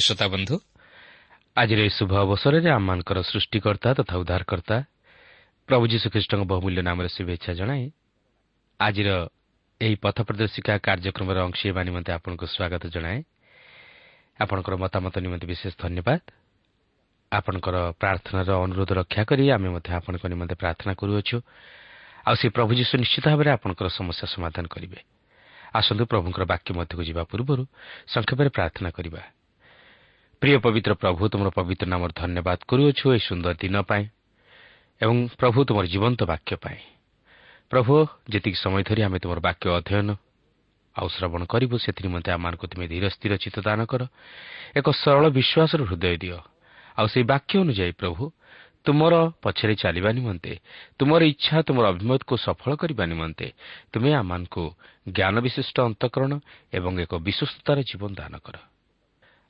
ଶ୍ରୋତା 0.00 0.26
ବନ୍ଧୁ 0.28 0.56
ଆଜିର 1.56 1.78
ଏହି 1.80 1.92
ଶୁଭ 1.98 2.12
ଅବସରରେ 2.24 2.68
ଆମମାନଙ୍କର 2.70 3.18
ସୃଷ୍ଟିକର୍ତ୍ତା 3.30 3.90
ତଥା 3.98 4.14
ଉଦ୍ଧାରକର୍ତ୍ତା 4.22 4.76
ପ୍ରଭୁ 5.68 5.84
ଯୀଶୁଖ୍ରୀଷ୍ଟଙ୍କ 5.92 6.42
ବହୁମୂଲ୍ୟ 6.52 6.82
ନାମରେ 6.88 7.08
ଶୁଭେଚ୍ଛା 7.08 7.52
ଜଣାଇ 7.54 7.84
ଆଜିର 8.80 9.08
ଏହି 9.80 9.96
ପଥ 10.04 10.16
ପ୍ରଦର୍ଶିକା 10.28 10.72
କାର୍ଯ୍ୟକ୍ରମର 10.86 11.36
ଅଂଶ 11.48 11.60
ହେବା 11.66 11.82
ନିମନ୍ତେ 11.88 12.10
ଆପଣଙ୍କୁ 12.12 12.46
ସ୍ୱାଗତ 12.54 12.82
ଜଣାଏ। 12.94 13.18
ଆପଣଙ୍କର 14.40 14.74
ମତାମତ 14.76 15.14
ନିମନ୍ତେ 15.24 15.46
ବିଶେଷ 15.46 15.72
ଧନ୍ୟବାଦ। 15.80 16.20
ଆପଣଙ୍କର 17.32 17.76
ପ୍ରାର୍ଥନାର 18.00 18.50
ଅନୁରୋଧ 18.66 18.90
ରକ୍ଷା 19.00 19.22
କରି 19.24 19.44
ଆମେ 19.54 19.68
ମଧ୍ୟ 19.70 19.90
ଆପଣଙ୍କ 19.94 20.24
ନିମନ୍ତେ 20.26 20.54
ପ୍ରାର୍ଥନା 20.60 20.92
କରୁଅଛୁ। 21.00 21.36
ଆଉ 22.26 22.34
ସେ 22.40 22.46
ପ୍ରଭୁ 22.56 22.72
ଯୀଶୁ 22.76 22.94
ନିଶ୍ଚିତ 23.02 23.24
ଭାବରେ 23.32 23.50
ଆପଣଙ୍କର 23.56 23.86
ସମସ୍ୟା 23.88 24.26
ସମାଧାନ 24.34 24.64
କରିବେ। 24.68 24.98
ଆସନ୍ତୁ 25.72 26.04
ପ୍ରଭୁଙ୍କର 26.12 26.44
ବାକ୍ୟ 26.44 26.70
ମଧ୍ୟକୁ 26.76 27.02
ଯିବା 27.08 27.22
ପୂର୍ବରୁ 27.30 27.62
ସଂକ୍ଷେପରେ 28.12 28.48
ପ୍ରାର୍ଥନା 28.56 28.90
କରିବା। 28.90 29.22
ପ୍ରିୟ 30.42 30.56
ପବିତ୍ର 30.64 30.92
ପ୍ରଭୁ 30.96 31.22
ତୁମର 31.28 31.48
ପବିତ୍ର 31.52 31.84
ନାମର 31.84 32.10
ଧନ୍ୟବାଦ 32.16 32.58
କରୁଅଛୁ 32.64 33.04
ଏହି 33.12 33.22
ସୁନ୍ଦର 33.28 33.54
ଦିନ 33.60 33.76
ପାଇଁ 33.84 34.04
ଏବଂ 35.00 35.16
ପ୍ରଭୁ 35.36 35.58
ତୁମର 35.68 35.84
ଜୀବନ୍ତ 35.92 36.20
ବାକ୍ୟ 36.24 36.52
ପାଇଁ 36.56 36.80
ପ୍ରଭୁ 37.70 37.94
ଯେତିକି 38.32 38.58
ସମୟ 38.58 38.82
ଧରି 38.88 39.00
ଆମେ 39.04 39.18
ତୁମର 39.20 39.38
ବାକ୍ୟ 39.44 39.66
ଅଧ୍ୟୟନ 39.68 40.10
ଆଉ 40.96 41.06
ଶ୍ରବଣ 41.06 41.42
କରିବୁ 41.44 41.76
ସେଥି 41.76 42.00
ନିମନ୍ତେ 42.06 42.30
ଆମମାନଙ୍କୁ 42.32 42.66
ତୁମେ 42.66 42.84
ଧୀର 42.88 43.04
ସ୍ଥିର 43.12 43.32
ଚିତ୍ତ 43.36 43.58
ଦାନ 43.60 43.80
କର 43.84 44.02
ଏକ 44.72 44.86
ସରଳ 44.96 45.24
ବିଶ୍ୱାସର 45.28 45.80
ହୃଦୟ 45.84 46.16
ଦିଅ 46.24 46.38
ଆଉ 46.98 47.06
ସେହି 47.12 47.24
ବାକ୍ୟ 47.28 47.52
ଅନୁଯାୟୀ 47.60 47.92
ପ୍ରଭୁ 48.00 48.22
ତୁମର 48.80 49.14
ପଛରେ 49.44 49.74
ଚାଲିବା 49.76 50.10
ନିମନ୍ତେ 50.16 50.52
ତୁମର 50.96 51.20
ଇଚ୍ଛା 51.28 51.56
ତୁମର 51.68 51.84
ଅଭିମତକୁ 51.92 52.34
ସଫଳ 52.40 52.72
କରିବା 52.80 53.04
ନିମନ୍ତେ 53.12 53.46
ତୁମେ 53.92 54.10
ଆମମାନଙ୍କୁ 54.16 54.64
ଜ୍ଞାନ 55.06 55.34
ବିଶିଷ୍ଟ 55.44 55.76
ଅନ୍ତଃକରଣ 55.84 56.32
ଏବଂ 56.72 56.92
ଏକ 57.04 57.12
ବିଶ୍ୱସ୍ତତାର 57.20 57.78
ଜୀବନ 57.84 58.10
ଦାନ 58.16 58.34
କର 58.40 58.56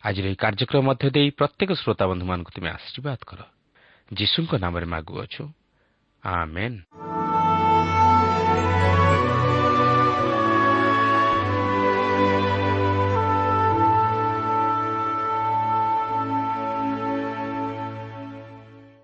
ଆଜିର 0.00 0.26
ଏହି 0.26 0.37
କାର୍ଯ୍ୟକ୍ରମ 0.37 0.82
ମଧ୍ୟ 0.82 1.06
ଦେଇ 1.11 1.31
ପ୍ରତ୍ୟେକ 1.31 1.70
ଶ୍ରୋତାବନ୍ଧୁମାନଙ୍କୁ 1.73 2.50
ତୁମେ 2.56 2.69
ଆଶୀର୍ବାଦ 2.70 3.20
କର। 3.26 3.41
ଯୀଶୁଙ୍କ 4.11 4.52
ନାମରେ 4.56 4.87
ମାଗୁଅଛୁ। 4.87 5.44
ଆମେନ୍। 6.25 6.79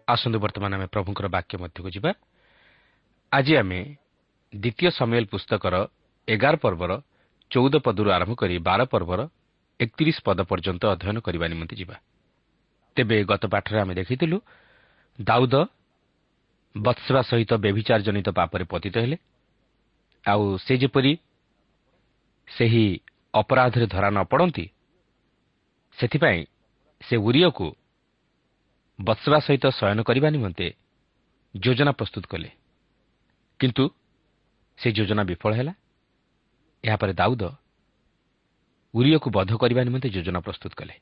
ଆସନ୍ତୁ 0.09 0.39
ବର୍ତ୍ତମାନ 0.41 0.73
ଆମେ 0.75 0.87
ପ୍ରଭୁଙ୍କର 0.87 1.27
ବାକ୍ୟ 1.29 1.55
ମଧ୍ୟକୁ 1.61 1.89
ଯିବା। 1.91 2.11
ଆଜି 3.33 3.53
ଆମେ 3.57 3.81
ଦ୍ୱିତୀୟ 4.53 4.89
ସମୟଲ 4.91 5.25
ପୁସ୍ତକର 5.29 5.75
ଏଗାର 6.29 6.55
ପର୍ବର 6.57 6.93
ଚଉଦ 7.51 7.75
ପଦରୁ 7.85 8.09
ଆରମ୍ଭ 8.11 8.33
କରି 8.35 8.57
ବାର 8.59 8.81
ପର୍ବର 8.85 9.21
ଏକତିରିଶ 9.81 10.19
ପଦ 10.27 10.39
ପର୍ଯ୍ୟନ୍ତ 10.51 10.83
ଅଧ୍ୟୟନ 10.95 11.17
କରିବା 11.21 11.47
ନିମନ୍ତେ 11.53 11.75
ଯିବା। 11.77 11.97
ତେବେ 12.97 13.17
ଗତ 13.29 13.45
ପାଠରେ 13.53 13.79
ଆମେ 13.81 13.95
ଦେଖିଥିଲୁ 13.95 14.37
ଦାଉଦ 15.19 15.55
ବତ୍ସବା 16.75 17.21
ସହିତ 17.31 17.53
ବ୍ୟଭିଚାର 17.65 18.01
ଜନିତ 18.07 18.29
ପାପରେ 18.39 18.65
ପତିତ 18.65 18.95
ହେଲେ। 19.05 19.17
ଆଉ 20.25 20.43
ସେ 20.59 20.75
ଯେପରି 20.83 21.13
ସେହି 22.49 22.87
ଅପରାଧରେ 23.35 23.87
ଧରା 23.87 24.09
ନ 24.11 24.19
ପଡ଼ନ୍ତି 24.31 24.67
ସେଥିପାଇଁ 25.99 26.41
ସେ 27.01 27.15
ଉରିୟକୁ 27.17 27.69
ବତ୍ସବା 28.99 29.39
ସହିତ 29.47 29.65
ଶୟନ 29.79 29.99
କରିବା 30.09 30.29
ନିମନ୍ତେ 30.31 30.67
ଯୋଜନା 31.55 31.93
ପ୍ରସ୍ତୁତ 31.99 32.25
କଲେ। 32.33 32.51
କିନ୍ତୁ 33.61 33.85
ସେ 34.79 34.89
ଯୋଜନା 34.97 35.23
ବିଫଳ 35.25 35.53
ହେଲା। 35.59 35.73
ଏହାପରେ 36.85 37.13
ଦାଉଦ 37.13 37.43
ଉରିୟକୁ 38.97 39.29
ବଧ 39.37 39.51
କରିବା 39.61 39.83
ନିମନ୍ତେ 39.87 40.09
ଯୋଜନା 40.17 40.41
ପ୍ରସ୍ତୁତ 40.41 40.73
କଲେ। 40.81 40.95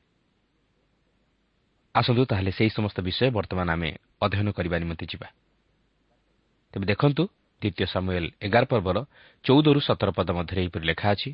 ଆସନ୍ତୁ 1.95 2.23
ତାହେଲେ 2.31 2.51
ସେହି 2.57 2.71
ସମସ୍ତ 2.77 2.97
ବିଷୟ 3.07 3.31
ବର୍ତ୍ତମାନ 3.37 3.67
ଆମେ 3.71 3.89
ଅଧ୍ୟୟନ 4.23 4.47
କରିବା 4.57 4.75
ନିମନ୍ତେ 4.83 5.05
ଯିବା। 5.11 5.27
ତେବେ 6.73 6.85
ଦେଖନ୍ତୁ 6.91 7.23
ଦ୍ୱିତୀୟ 7.61 7.85
ସାମୁଏଲ 7.93 8.25
ଏଗାର 8.45 8.63
ପର୍ବର 8.71 8.97
ଚଉଦରୁ 9.45 9.79
ସତର 9.87 10.09
ପଦ 10.17 10.29
ମଧ୍ୟରେ 10.37 10.59
ଏହିପରି 10.61 10.85
ଲେଖା 10.91 11.07
ଅଛି 11.15 11.29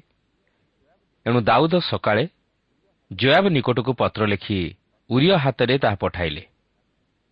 ଏଣୁ 1.25 1.39
ଦାଉଦ 1.49 1.73
ସକାଳେ 1.81 2.23
ଜୟାବ 3.11 3.45
ନିକଟକୁ 3.55 3.91
ପତ୍ର 4.01 4.21
ଲେଖି 4.33 4.57
ଉରିୟ 5.09 5.35
ହାତରେ 5.43 5.75
ତାହା 5.83 5.97
ପଠାଇଲେ। 6.03 6.43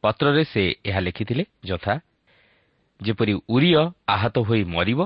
ପତ୍ରରେ 0.04 0.44
ସେ 0.44 0.64
ଏହା 0.90 1.00
ଲେଖିଥିଲେ 1.06 1.44
ଯଥା 1.70 1.94
ଯେପରି 3.02 3.34
ଉରିୟ 3.50 3.74
ଆହତ 4.08 4.36
ହୋଇ 4.48 4.64
ମରିବ 4.76 5.00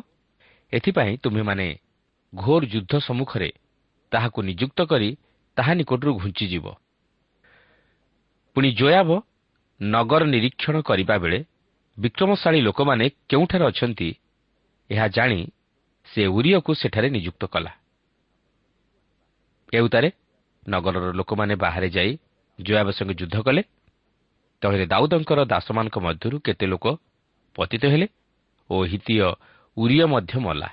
ଏଥିପାଇଁ 0.73 1.13
ତୁମେମାନେ 1.23 1.67
ଘୋର 2.33 2.61
ଯୁଦ୍ଧ 2.65 2.93
ସମ୍ମୁଖରେ 3.07 3.49
ତାହାକୁ 4.13 4.39
ନିଯୁକ୍ତ 4.41 4.79
କରି 4.85 5.09
ତାହା 5.57 5.73
ନିକଟରୁ 5.73 6.11
ଘୁଞ୍ଚିଯିବ। 6.21 6.65
ପୁଣି 8.55 8.69
ଜୟାବ 8.79 9.09
ନଗର 9.81 10.23
ନିରୀକ୍ଷଣ 10.25 10.75
କରିବା 10.81 11.15
ବେଳେ 11.17 11.39
ବିକ୍ରମଶାଳୀ 11.97 12.59
ଲୋକମାନେ 12.61 13.05
କେଉଁଠାରେ 13.29 13.65
ଅଛନ୍ତି 13.65 14.09
ଏହା 14.89 15.07
ଜାଣି 15.07 15.39
ସେ 16.07 16.21
ଉରିୟକୁ 16.37 16.71
ସେଠାରେ 16.73 17.07
ନିଯୁକ୍ତ 17.09 17.43
କଲା। 17.45 17.71
ଏଉତାରେ 19.73 20.09
ନଗରର 20.63 21.05
ଲୋକମାନେ 21.11 21.53
ବାହାରେ 21.55 21.87
ଯାଇ 21.89 22.11
ଜୟାବ 22.59 22.87
ସଙ୍ଗେ 22.91 23.13
ଯୁଦ୍ଧ 23.13 23.37
କଲେ। 23.41 23.61
ତହିଁରେ 24.61 24.85
ଦାଉଦଙ୍କର 24.85 25.39
ଦାସମାନଙ୍କ 25.45 25.95
ମଧ୍ୟରୁ 25.99 26.37
କେତେ 26.45 26.65
ଲୋକ 26.65 26.85
ପତିତ 27.55 27.83
ହେଲେ 27.93 28.07
ଓ 28.69 28.75
ହିତୀୟ 28.91 29.19
ଉରିୟ 29.77 30.05
ମଧ୍ୟ 30.05 30.33
ମଲା। 30.45 30.69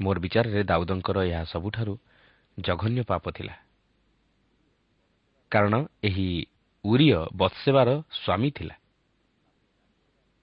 ମୋର 0.00 0.18
ବିଚାରରେ 0.18 0.62
ଦାଉଦଙ୍କର 0.62 1.18
ଏହା 1.24 1.44
ସବୁଠାରୁ 1.44 1.98
ଜଘନ୍ୟ 2.58 3.02
ପାପ 3.02 3.30
ଥିଲା। 3.30 3.54
କାରଣ 5.52 5.74
ଏହି 6.02 6.46
ଉରିୟ 6.84 7.14
ବତ୍ସେବାର 7.36 7.88
ସ୍ୱାମୀ 8.12 8.50
ଥିଲା। 8.50 8.74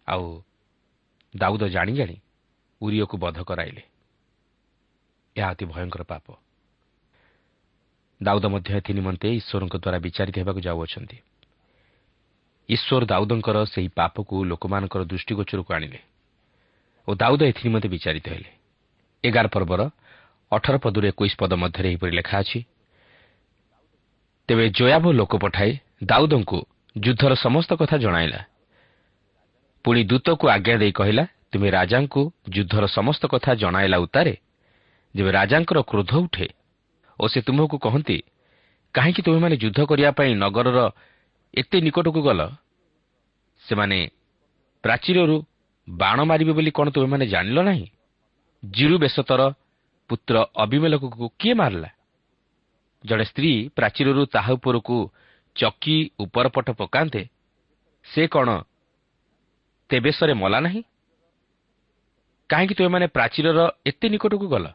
ଆଉ 0.07 0.43
ଦାଉଦ 1.35 1.63
ଜାଣି 1.67 1.93
ଜାଣି 1.95 2.17
ଉରିୟକୁ 2.81 3.17
ବଧ 3.17 3.37
କରାଇଲେ। 3.43 3.83
ଏହା 5.35 5.49
ଅତି 5.49 5.65
ଭୟଙ୍କର 5.65 6.03
ପାପ। 6.03 6.25
ଦାଉଦ 8.21 8.45
ମଧ୍ୟ 8.45 8.69
ଏଥି 8.73 8.93
ନିମନ୍ତେ 8.93 9.27
ଈଶ୍ୱରଙ୍କ 9.29 9.75
ଦ୍ୱାରା 9.75 9.99
ବିଚାରିତ 9.99 10.35
ହେବାକୁ 10.37 10.59
ଯାଉଅଛନ୍ତି। 10.59 11.17
ଈଶ୍ୱର 12.69 13.05
ଦାଉଦଙ୍କର 13.05 13.57
ସେହି 13.65 13.89
ପାପକୁ 13.95 14.35
ଲୋକମାନଙ୍କର 14.43 15.01
ଦୃଷ୍ଟିଗୋଚରକୁ 15.03 15.73
ଆଣିଲେ 15.73 15.99
ଓ 17.07 17.15
ଦାଉଦ 17.15 17.41
ଏଥି 17.41 17.61
ନିମନ୍ତେ 17.69 17.87
ବିଚାରିତ 17.89 18.27
ହେଲେ। 18.27 18.64
ଏଗାର 19.23 19.47
ପର୍ବର 19.47 19.81
ଅଠର 20.51 20.75
ପଦରୁ 20.83 21.06
ଏକୋଇଶ 21.12 21.33
ପଦ 21.41 21.51
ମଧ୍ୟରେ 21.62 21.88
ଏହିପରି 21.89 22.12
ଲେଖା 22.19 22.35
ଅଛି। 22.39 22.59
ତେବେ 24.50 24.65
ଜୟାବ 24.77 25.06
ଲୋକ 25.19 25.33
ପଠାଇ 25.44 25.71
ଦାଉଦଙ୍କୁ 26.03 26.59
ଯୁଦ୍ଧର 26.95 27.33
ସମସ୍ତ 27.35 27.71
କଥା 27.81 27.95
ଜଣାଇଲା। 27.97 28.39
ପୁଣି 29.85 30.01
ଦୂତକୁ 30.09 30.45
ଆଜ୍ଞା 30.56 30.75
ଦେଇ 30.81 30.94
କହିଲା 31.00 31.23
ତୁମେ 31.51 31.69
ରାଜାଙ୍କୁ 31.77 32.21
ଯୁଦ୍ଧର 32.50 32.83
ସମସ୍ତ 32.88 33.23
କଥା 33.33 33.51
ଜଣାଇଲା 33.62 33.97
ଉତ୍ତାରେ 33.97 34.33
ଯେବେ 35.15 35.31
ରାଜାଙ୍କର 35.31 35.79
କ୍ରୋଧ 35.89 36.12
ଉଠେ 36.25 36.47
ଓ 37.19 37.23
ସେ 37.31 37.39
ତୁମକୁ 37.47 37.77
କହନ୍ତି 37.79 38.17
କାହିଁକି 38.95 39.21
ତୁମେମାନେ 39.25 39.56
ଯୁଦ୍ଧ 39.63 39.79
କରିବା 39.89 40.12
ପାଇଁ 40.17 40.31
ନଗରର 40.44 40.79
ଏତେ 41.53 41.77
ନିକଟକୁ 41.85 42.21
ଗଲ? 42.27 42.41
ସେମାନେ 43.63 44.00
ପ୍ରାଚୀରରୁ 44.83 45.38
ବାଣ 45.88 46.17
ମାରିବେ 46.29 46.53
ବୋଲି 46.57 46.71
କ'ଣ 46.77 46.88
ତୁମେମାନେ 46.95 47.25
ଜାଣିଲ 47.27 47.59
ନାହିଁ? 47.69 47.88
ଜିରୁ 48.71 48.97
ବେଶତର 48.97 49.41
ପୁତ୍ର 50.09 50.35
ଅବିମେଲକକୁ 50.56 51.29
କିଏ 51.39 51.53
ମାରିଲା? 51.53 51.89
ଜଣେ 53.06 53.23
ସ୍ତ୍ରୀ 53.23 53.69
ପ୍ରାଚୀରରୁ 53.75 54.25
ତାହା 54.25 54.51
ଉପରକୁ 54.53 55.12
ଚକି 55.56 55.97
ଉପରପଟ 56.19 56.67
ପକାନ୍ତେ 56.71 57.21
ସେ 58.06 58.27
କ'ଣ 58.27 58.50
ତେବେଶରେ 59.89 60.33
ମଲା 60.33 60.59
ନାହିଁ? 60.59 60.81
କାହିଁକି 62.50 62.74
ତୁମେମାନେ 62.74 63.07
ପ୍ରାଚୀରର 63.07 63.60
ଏତେ 63.86 64.10
ନିକଟକୁ 64.10 64.48
ଗଲ? 64.48 64.65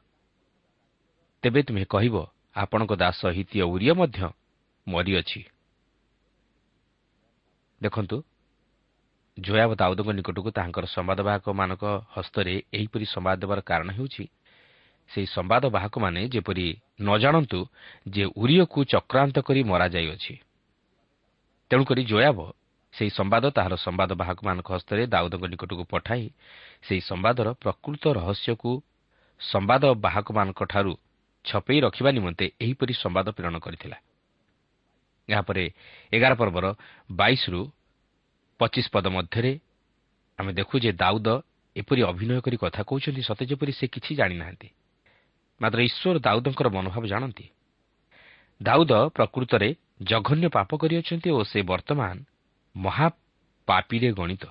ତେବେ 1.42 1.62
ତୁମେ 1.62 1.84
କହିବ 1.84 2.16
ଆପଣଙ୍କ 2.54 2.92
ଦାସ 2.92 3.20
ହିତୀୟ 3.26 3.62
ଉରିୟ 3.62 3.92
ମଧ୍ୟ 3.94 4.18
ମରିଅଛି। 4.88 5.40
ଦେଖନ୍ତୁ 7.82 8.16
ଜୟାବ 9.40 9.70
ଦାଉଦଙ୍କ 9.74 10.10
ନିକଟକୁ 10.10 10.50
ତାହାଙ୍କର 10.50 10.84
ସମ୍ବାଦବାହକମାନଙ୍କ 10.86 11.84
ହସ୍ତରେ 12.16 12.54
ଏହିପରି 12.72 13.04
ସମ୍ବାଦ 13.04 13.36
ଦେବାର 13.40 13.60
କାରଣ 13.60 13.88
ହେଉଛି 13.96 14.24
ସେହି 15.10 15.26
ସମ୍ବାଦବାହକମାନେ 15.26 16.20
ଯେପରି 16.28 16.66
ନ 17.00 17.08
ଜାଣନ୍ତୁ 17.18 17.60
ଯେ 18.08 18.24
ଉରିୟକୁ 18.36 18.78
ଚକ୍ରାନ୍ତ 18.84 19.36
କରି 19.46 19.60
ମରାଯାଇଅଛି। 19.62 20.34
ତେଣୁକରି 21.70 22.02
ଜୟାବ 22.04 22.38
ସେହି 22.94 23.10
ସମ୍ବାଦ 23.10 23.44
ତାହାର 23.56 23.74
ସମ୍ବାଦବାହକମାନଙ୍କ 23.76 24.68
ହସ୍ତରେ 24.70 25.02
ଦାଉଦଙ୍କ 25.06 25.44
ନିକଟକୁ 25.52 25.84
ପଠାଇ 25.84 26.24
ସେହି 26.82 27.00
ସମ୍ବାଦର 27.00 27.46
ପ୍ରକୃତ 27.62 28.04
ରହସ୍ୟକୁ 28.18 28.70
ସମ୍ବାଦବାହକମାନଙ୍କଠାରୁ 29.40 30.92
ଛପେଇ 31.44 31.78
ରଖିବା 31.80 32.10
ନିମନ୍ତେ 32.10 32.46
ଏହିପରି 32.60 32.94
ସମ୍ବାଦ 32.94 33.26
ପ୍ରେରଣ 33.30 33.56
କରିଥିଲା। 33.58 33.96
ଏହାପରେ 35.28 35.64
ଏଗାର 36.12 36.32
ପର୍ବର 36.34 36.66
ବାଇଶରୁ 37.12 37.60
ପଚିଶ 38.60 38.86
ପଦ 38.92 39.06
ମଧ୍ୟରେ 39.08 39.52
ଆମେ 40.38 40.50
ଦେଖୁ 40.52 40.74
ଯେ 40.84 40.90
ଦାଉଦ 40.92 41.28
ଏପରି 41.76 42.00
ଅଭିନୟ 42.10 42.32
କରି 42.44 42.56
କଥା 42.56 42.82
କହୁଛନ୍ତି 42.82 43.22
ସତେ 43.22 43.44
ଯେପରି 43.50 43.72
ସେ 43.72 43.86
କିଛି 43.94 44.12
ଜାଣିନାହାନ୍ତି। 44.20 44.68
ମାତ୍ର 45.60 45.78
ଈଶ୍ୱର 45.88 46.16
ଦାଉଦଙ୍କର 46.26 46.68
ମନୋଭାବ 46.76 47.04
ଜାଣନ୍ତି। 47.12 47.46
ଦାଉଦ 48.60 48.92
ପ୍ରକୃତରେ 49.16 49.68
ଜଘନ୍ୟ 50.02 50.46
ପାପ 50.48 50.70
କରିଅଛନ୍ତି 50.76 51.28
ଓ 51.30 51.40
ସେ 51.42 51.58
ବର୍ତ୍ତମାନ 51.62 52.16
ମହାପାପୀରେ 52.74 54.08
ଗଣିତ। 54.12 54.44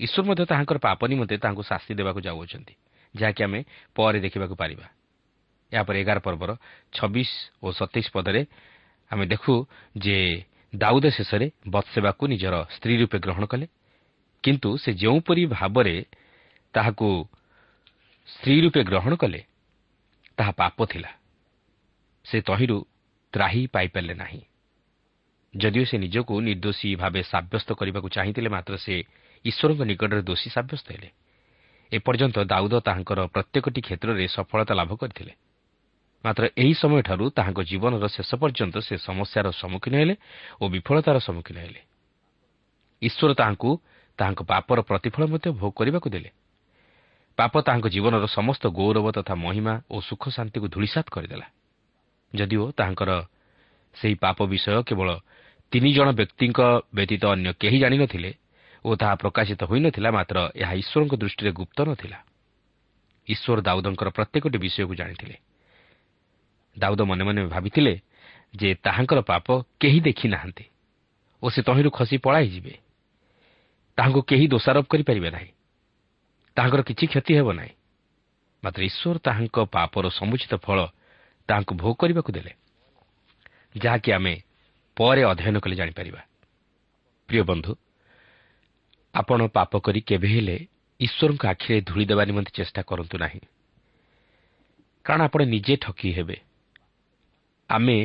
ଈଶ୍ୱର 0.00 0.22
ମଧ୍ୟ 0.28 0.42
ତାହାଙ୍କର 0.50 0.78
ପାପ 0.78 1.00
ନିମନ୍ତେ 1.06 1.36
ତାହାଙ୍କୁ 1.42 1.62
ଶାସ୍ତି 1.62 1.92
ଦେବାକୁ 1.94 2.20
ଯାଉଅଛନ୍ତି 2.26 2.74
ଯାହାକି 3.14 3.40
ଆମେ 3.46 3.60
ପରେ 3.96 4.18
ଦେଖିବାକୁ 4.20 4.54
ପାରିବା। 4.54 4.86
ଏହାପରେ 5.72 5.96
ଏଗାର 6.02 6.18
ପର୍ବର 6.18 6.50
ଛବିଶ 6.92 7.30
ଓ 7.62 7.66
ସତେଇଶ 7.72 8.06
ପଦରେ 8.12 8.42
ଆମେ 9.10 9.24
ଦେଖୁ 9.26 9.54
ଯେ 9.98 10.16
ଦାଉଦ 10.76 11.06
ଶେଷରେ 11.08 11.50
ବତ୍ସେବାକୁ 11.68 12.26
ନିଜର 12.26 12.54
ସ୍ତ୍ରୀ 12.70 12.94
ରୂପେ 12.96 13.18
ଗ୍ରହଣ 13.18 13.44
କଲେ। 13.46 13.66
କିନ୍ତୁ 14.44 14.76
ସେ 14.76 14.92
ଯେଉଁପରି 14.92 15.46
ଭାବରେ 15.46 16.04
ତାହାକୁ 16.74 17.28
ସ୍ତ୍ରୀ 18.28 18.60
ରୂପେ 18.60 18.80
ଗ୍ରହଣ 18.84 19.12
କଲେ 19.16 19.40
ତାହା 20.36 20.50
ପାପ 20.50 20.78
ଥିଲା। 20.86 21.10
ସେ 22.24 22.40
ତହିଁରୁ 22.40 22.86
ତ୍ରାହି 23.32 23.66
ପାଇପାରିଲେ 23.66 24.14
ନାହିଁ। 24.14 24.40
ଯଦିଓ 25.54 25.84
ସେ 25.84 25.98
ନିଜକୁ 25.98 26.34
ନିର୍ଦ୍ଦୋଷୀ 26.40 26.94
ଭାବେ 26.94 27.22
ସାବ୍ୟସ୍ତ 27.22 27.72
କରିବାକୁ 27.72 28.08
ଚାହିଁଥିଲେ 28.08 28.48
ମାତ୍ର 28.48 28.74
ସେ 28.76 28.94
ଈଶ୍ୱରଙ୍କ 29.44 29.82
ନିକଟରେ 29.82 30.22
ଦୋଷୀ 30.22 30.48
ସାବ୍ୟସ୍ତ 30.50 30.86
ହେଲେ। 30.92 31.10
ଏପର୍ଯ୍ୟନ୍ତ 31.92 32.38
ଦାଉଦ 32.44 32.74
ତାହାଙ୍କର 32.80 33.20
ପ୍ରତ୍ୟେକଟି 33.26 33.80
କ୍ଷେତ୍ରରେ 33.80 34.24
ସଫଳତା 34.28 34.74
ଲାଭ 34.74 34.90
କରିଥିଲେ। 34.96 35.32
ମାତ୍ର 36.24 36.44
ଏହି 36.52 36.74
ସମୟଠାରୁ 36.74 37.24
ତାହାଙ୍କ 37.32 37.60
ଜୀବନର 37.64 38.04
ଶେଷ 38.08 38.30
ପର୍ଯ୍ୟନ୍ତ 38.36 38.76
ସେ 38.84 38.94
ସମସ୍ୟାର 39.00 39.46
ସମ୍ମୁଖୀନ 39.56 39.94
ହେଲେ 39.96 40.14
ଓ 40.60 40.64
ବିଫଳତାର 40.68 41.16
ସମ୍ମୁଖୀନ 41.18 41.56
ହେଲେ। 41.58 41.80
ଈଶ୍ୱର 43.02 43.30
ତାହାଙ୍କୁ 43.34 43.70
ତାହାଙ୍କ 44.18 44.40
ପାପର 44.44 44.78
ପ୍ରତିଫଳ 44.80 45.22
ମଧ୍ୟ 45.32 45.48
ଭୋଗ 45.56 45.72
କରିବାକୁ 45.72 46.08
ଦେଲେ। 46.12 46.30
ପାପ 47.38 47.54
ତାହାଙ୍କ 47.64 47.86
ଜୀବନର 47.88 48.24
ସମସ୍ତ 48.28 48.64
ଗୌରବ 48.68 49.06
ତଥା 49.16 49.34
ମହିମା 49.34 49.74
ଓ 49.90 49.96
ସୁଖ 50.00 50.22
ଶାନ୍ତିକୁ 50.36 50.66
ଧୂଳିସାତ 50.68 51.06
କରିଦେଲା। 51.08 51.46
ଯଦିଓ 52.32 52.64
ତାହାଙ୍କର 52.76 53.10
ସେହି 53.96 54.14
ପାପ 54.14 54.38
ବିଷୟ 54.44 54.82
କେବଳ 54.84 55.08
ତିନି 55.72 55.90
ଜଣ 55.92 56.08
ବ୍ୟକ୍ତିଙ୍କ 56.12 56.60
ବ୍ୟତୀତ 56.94 57.24
ଅନ୍ୟ 57.26 57.50
କେହି 57.60 57.78
ଜାଣିନଥିଲେ 57.78 58.30
ଓ 58.84 58.90
ତାହା 58.96 59.14
ପ୍ରକାଶିତ 59.14 59.60
ହୋଇନଥିଲା 59.64 60.10
ମାତ୍ର 60.10 60.36
ଏହା 60.54 60.74
ଈଶ୍ୱରଙ୍କ 60.82 61.14
ଦୃଷ୍ଟିରେ 61.16 61.50
ଗୁପ୍ତ 61.52 61.78
ନଥିଲା। 61.88 62.18
ଈଶ୍ୱର 63.28 63.58
ଦାଉଦଙ୍କର 63.60 64.08
ପ୍ରତ୍ୟେକଟି 64.10 64.58
ବିଷୟକୁ 64.58 64.94
ଜାଣିଥିଲେ। 64.94 65.36
ଦାଉଦ 66.80 67.00
ମନେ 67.02 67.22
ମନେ 67.24 67.40
ଭାବିଥିଲେ 67.46 67.94
ଯେ 68.56 68.68
ତାହାଙ୍କର 68.84 69.20
ପାପ 69.22 69.46
କେହି 69.80 69.98
ଦେଖିନାହାନ୍ତି 70.00 70.64
ଓ 71.42 71.46
ସେ 71.48 71.60
ତହିଁରୁ 71.62 71.90
ଖସି 71.90 72.16
ପଳାଇଯିବେ 72.18 72.74
ତାହାଙ୍କୁ 73.98 74.20
କେହି 74.22 74.46
ଦୋଷାରୋପ 74.48 74.86
କରିପାରିବେ 74.86 75.30
ନାହିଁ। 75.30 75.50
ତାହାଙ୍କର 76.56 76.82
କିଛି 76.82 77.04
କ୍ଷତି 77.06 77.32
ହେବ 77.36 77.48
ନାହିଁ। 77.52 77.72
ମାତ୍ର 78.62 78.80
ଈଶ୍ୱର 78.82 79.16
ତାହାଙ୍କ 79.18 79.56
ପାପର 79.72 80.04
ସମୁଚିତ 80.10 80.52
ଫଳ 80.56 80.78
ତାହାଙ୍କୁ 81.48 81.72
ଭୋଗ 81.74 81.94
କରିବାକୁ 82.00 82.30
ଦେଲେ। 82.32 82.52
ଯାହାକି 83.76 84.08
ଆମେ 84.12 84.34
ପରେ 84.96 85.22
ଅଧ୍ୟୟନ 85.22 85.56
କଲେ 85.60 85.74
ଜାଣିପାରିବା। 85.76 86.20
ପ୍ରିୟ 87.28 87.42
ବନ୍ଧୁ 87.42 87.72
ଆପଣ 89.14 89.40
ପାପ 89.48 89.72
କରି 89.78 90.00
କେବେ 90.00 90.28
ହେଲେ 90.28 90.56
ଈଶ୍ୱରଙ୍କ 91.00 91.42
ଆଖିରେ 91.46 91.78
ଧୂଳି 91.80 92.04
ଦେବା 92.04 92.22
ନିମନ୍ତେ 92.24 92.52
ଚେଷ୍ଟା 92.54 92.80
କରନ୍ତୁ 92.82 93.16
ନାହିଁ। 93.18 93.40
କାରଣ 95.06 95.20
ଆପଣ 95.22 95.40
ନିଜେ 95.44 95.74
ଠକି 95.76 96.08
ହେବେ। 96.12 96.36
ଆମେ 97.70 97.98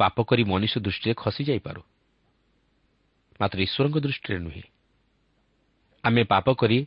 ପାପ 0.00 0.16
କରି 0.22 0.42
ମନୁଷ୍ୟ 0.44 0.78
ଦୃଷ୍ଟିରେ 0.80 1.14
ଖସିଯାଇପାରୁ 1.14 1.82
ମାତ୍ର 3.40 3.58
ଈଶ୍ୱରଙ୍କ 3.62 3.96
ଦୃଷ୍ଟିରେ 4.00 4.38
ନୁହେଁ। 4.38 4.64
ଆମେ 6.04 6.22
ପାପ 6.24 6.46
କରି 6.54 6.78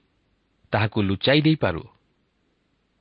ତାହାକୁ 0.74 0.98
ଲୁଚାଇ 1.02 1.40
ଦେଇପାରୁ। 1.42 1.84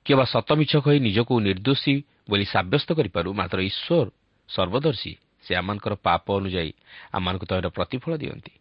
କିମ୍ବା 0.07 0.25
ସତମିଛ 0.25 0.73
କହି 0.85 0.99
ନିଜକୁ 1.01 1.35
ନିର୍ଦ୍ଦୋଷୀ 1.41 1.95
ବୋଲି 2.31 2.45
ସାବ୍ୟସ୍ତ 2.45 2.89
କରିପାରୁ। 2.99 3.29
ମାତ୍ର 3.33 3.59
ଈଶ୍ୱର 3.71 4.09
ସର୍ବଦର୍ଶୀ 4.49 5.13
ସେ 5.45 5.53
ଆମମାନଙ୍କର 5.61 5.95
ପାପ 6.07 6.25
ଅନୁଯାୟୀ 6.39 6.73
ଆମମାନଙ୍କୁ 7.13 7.47
ତହିଁର 7.51 7.69
ପ୍ରତିଫଳ 7.69 8.13
ଦିଅନ୍ତି। 8.23 8.55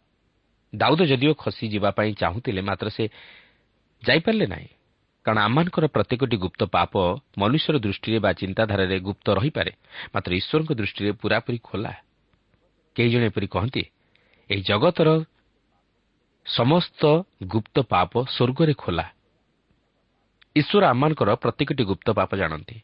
ଦାଉଦ 0.72 1.00
ଯଦିଓ 1.10 1.32
ଖସିଯିବା 1.34 1.90
ପାଇଁ 1.90 2.10
ଚାହୁଁଥିଲେ 2.20 2.60
ମାତ୍ର 2.60 2.86
ସେ 2.96 3.04
ଯାଇପାରିଲେ 4.02 4.46
ନାହିଁ। 4.46 4.70
କାରଣ 5.28 5.40
ଆମମାନଙ୍କର 5.44 5.86
ପ୍ରତ୍ୟେକଟି 5.92 6.36
ଗୁପ୍ତ 6.40 6.62
ପାପ 6.72 6.92
ମନୁଷ୍ୟର 7.36 7.76
ଦୃଷ୍ଟିରେ 7.84 8.18
ବା 8.24 8.30
ଚିନ୍ତାଧାରାରେ 8.32 8.96
ଗୁପ୍ତ 9.04 9.26
ରହିପାରେ। 9.36 9.72
ମାତ୍ର 10.14 10.30
ଈଶ୍ୱରଙ୍କ 10.40 10.70
ଦୃଷ୍ଟିରେ 10.80 11.10
ପୁରାପୁରି 11.20 11.58
ଖୋଲା। 11.68 11.92
କେହି 12.96 13.08
ଜଣେ 13.12 13.26
ଏପରି 13.28 13.46
କହନ୍ତି 13.54 13.82
ଏହି 14.50 14.62
ଜଗତର 14.64 15.08
ସମସ୍ତ 16.46 17.02
ଗୁପ୍ତ 17.44 17.76
ପାପ 17.92 18.12
ସ୍ୱର୍ଗରେ 18.24 18.74
ଖୋଲା। 18.82 19.06
ଈଶ୍ୱର 20.56 20.82
ଆମମାନଙ୍କର 20.88 21.30
ପ୍ରତ୍ୟେକଟି 21.44 21.82
ଗୁପ୍ତ 21.90 22.08
ପାପ 22.18 22.30
ଜାଣନ୍ତି। 22.40 22.76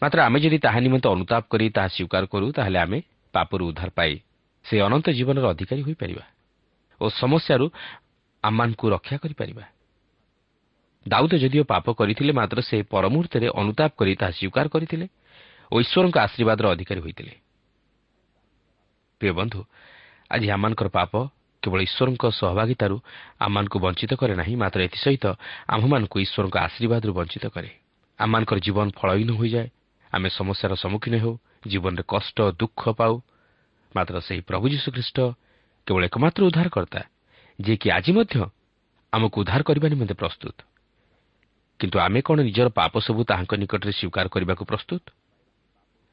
ମାତ୍ର 0.00 0.18
ଆମେ 0.24 0.38
ଯଦି 0.40 0.58
ତାହା 0.64 0.78
ନିମନ୍ତେ 0.80 1.08
ଅନୁତାପ 1.12 1.42
କରି 1.52 1.66
ତାହା 1.76 1.88
ସ୍ୱୀକାର 1.92 2.24
କରୁ 2.32 2.46
ତାହେଲେ 2.56 2.78
ଆମେ 2.84 2.98
ପାପରୁ 3.34 3.62
ଉଦ୍ଧାର 3.70 3.90
ପାଇ 3.92 4.12
ସେ 4.64 4.74
ଅନନ୍ତ 4.80 5.06
ଜୀବନର 5.12 5.44
ଅଧିକାରୀ 5.52 5.82
ହୋଇପାରିବା 5.86 6.24
ଓ 7.00 7.04
ସମସ୍ୟାରୁ 7.22 7.66
ଆମମାନଙ୍କୁ 8.44 8.86
ରକ୍ଷା 8.94 9.16
କରିପାରିବା। 9.20 9.64
ଦାଉଦ 11.08 11.32
ଯଦିଓ 11.42 11.64
ପାପ 11.72 11.86
କରିଥିଲେ 11.98 12.32
ମାତ୍ର 12.40 12.58
ସେ 12.68 12.76
ପରମୁହୂର୍ତ୍ତରେ 12.92 13.46
ଅନୁତାପ 13.60 13.90
କରି 13.98 14.12
ତାହା 14.20 14.32
ସ୍ୱୀକାର 14.38 14.66
କରିଥିଲେ 14.74 15.06
ଓ 15.72 15.74
ଈଶ୍ୱରଙ୍କ 15.84 16.16
ଆଶୀର୍ବାଦର 16.26 16.64
ଅଧିକାରୀ 16.74 17.00
ହୋଇଥିଲେ। 17.04 17.32
ପ୍ରିୟ 19.20 19.32
ବନ୍ଧୁ 19.38 19.60
ଆଜି 20.30 20.46
ଆମମାନଙ୍କର 20.54 20.88
ପାପ 20.98 21.12
କେବଳ 21.62 21.80
ଈଶ୍ୱରଙ୍କ 21.88 22.24
ସହଭାଗିତାରୁ 22.40 22.96
ଆମମାନଙ୍କୁ 23.44 23.76
ବଞ୍ଚିତ 23.84 24.12
କରେ 24.20 24.34
ନାହିଁ 24.40 24.54
ମାତ୍ର 24.62 24.78
ଏଥିସହିତ 24.88 25.24
ଆମ୍ଭମାନଙ୍କୁ 25.74 26.16
ଈଶ୍ୱରଙ୍କ 26.24 26.56
ଆଶୀର୍ବାଦରୁ 26.66 27.12
ବଞ୍ଚିତ 27.18 27.44
କରେ। 27.54 27.70
ଆମମାନଙ୍କର 28.18 28.58
ଜୀବନ 28.66 28.86
ଫଳହୀନ 28.98 29.30
ହୋଇଯାଏ 29.38 29.68
ଆମେ 30.12 30.28
ସମସ୍ୟାର 30.38 30.72
ସମ୍ମୁଖୀନ 30.82 31.14
ହେଉ 31.22 31.34
ଜୀବନରେ 31.70 32.02
କଷ୍ଟ 32.12 32.36
ଦୁଃଖ 32.60 32.82
ପାଉ 33.00 33.14
ମାତ୍ର 33.94 34.14
ସେହି 34.26 34.42
ପ୍ରଭୁ 34.48 34.64
ଯୀଶୁଖ୍ରୀଷ୍ଟ 34.72 35.18
କେବଳ 35.86 36.02
ଏକମାତ୍ର 36.08 36.40
ଉଦ୍ଧାରକର୍ତ୍ତା 36.48 37.00
ଯିଏକି 37.58 37.88
ଆଜି 37.96 38.12
ମଧ୍ୟ 38.18 38.34
ଆମକୁ 39.12 39.36
ଉଦ୍ଧାର 39.42 39.60
କରିବା 39.68 39.86
ନିମନ୍ତେ 39.92 40.14
ପ୍ରସ୍ତୁତ। 40.14 40.56
କିନ୍ତୁ 41.80 41.98
ଆମେ 41.98 42.20
କ'ଣ 42.20 42.38
ନିଜର 42.40 42.68
ପାପ 42.68 42.92
ସବୁ 42.98 43.20
ତାହାଙ୍କ 43.24 43.52
ନିକଟରେ 43.54 43.92
ସ୍ୱୀକାର 43.92 44.26
କରିବାକୁ 44.28 44.64
ପ୍ରସ୍ତୁତ? 44.64 45.02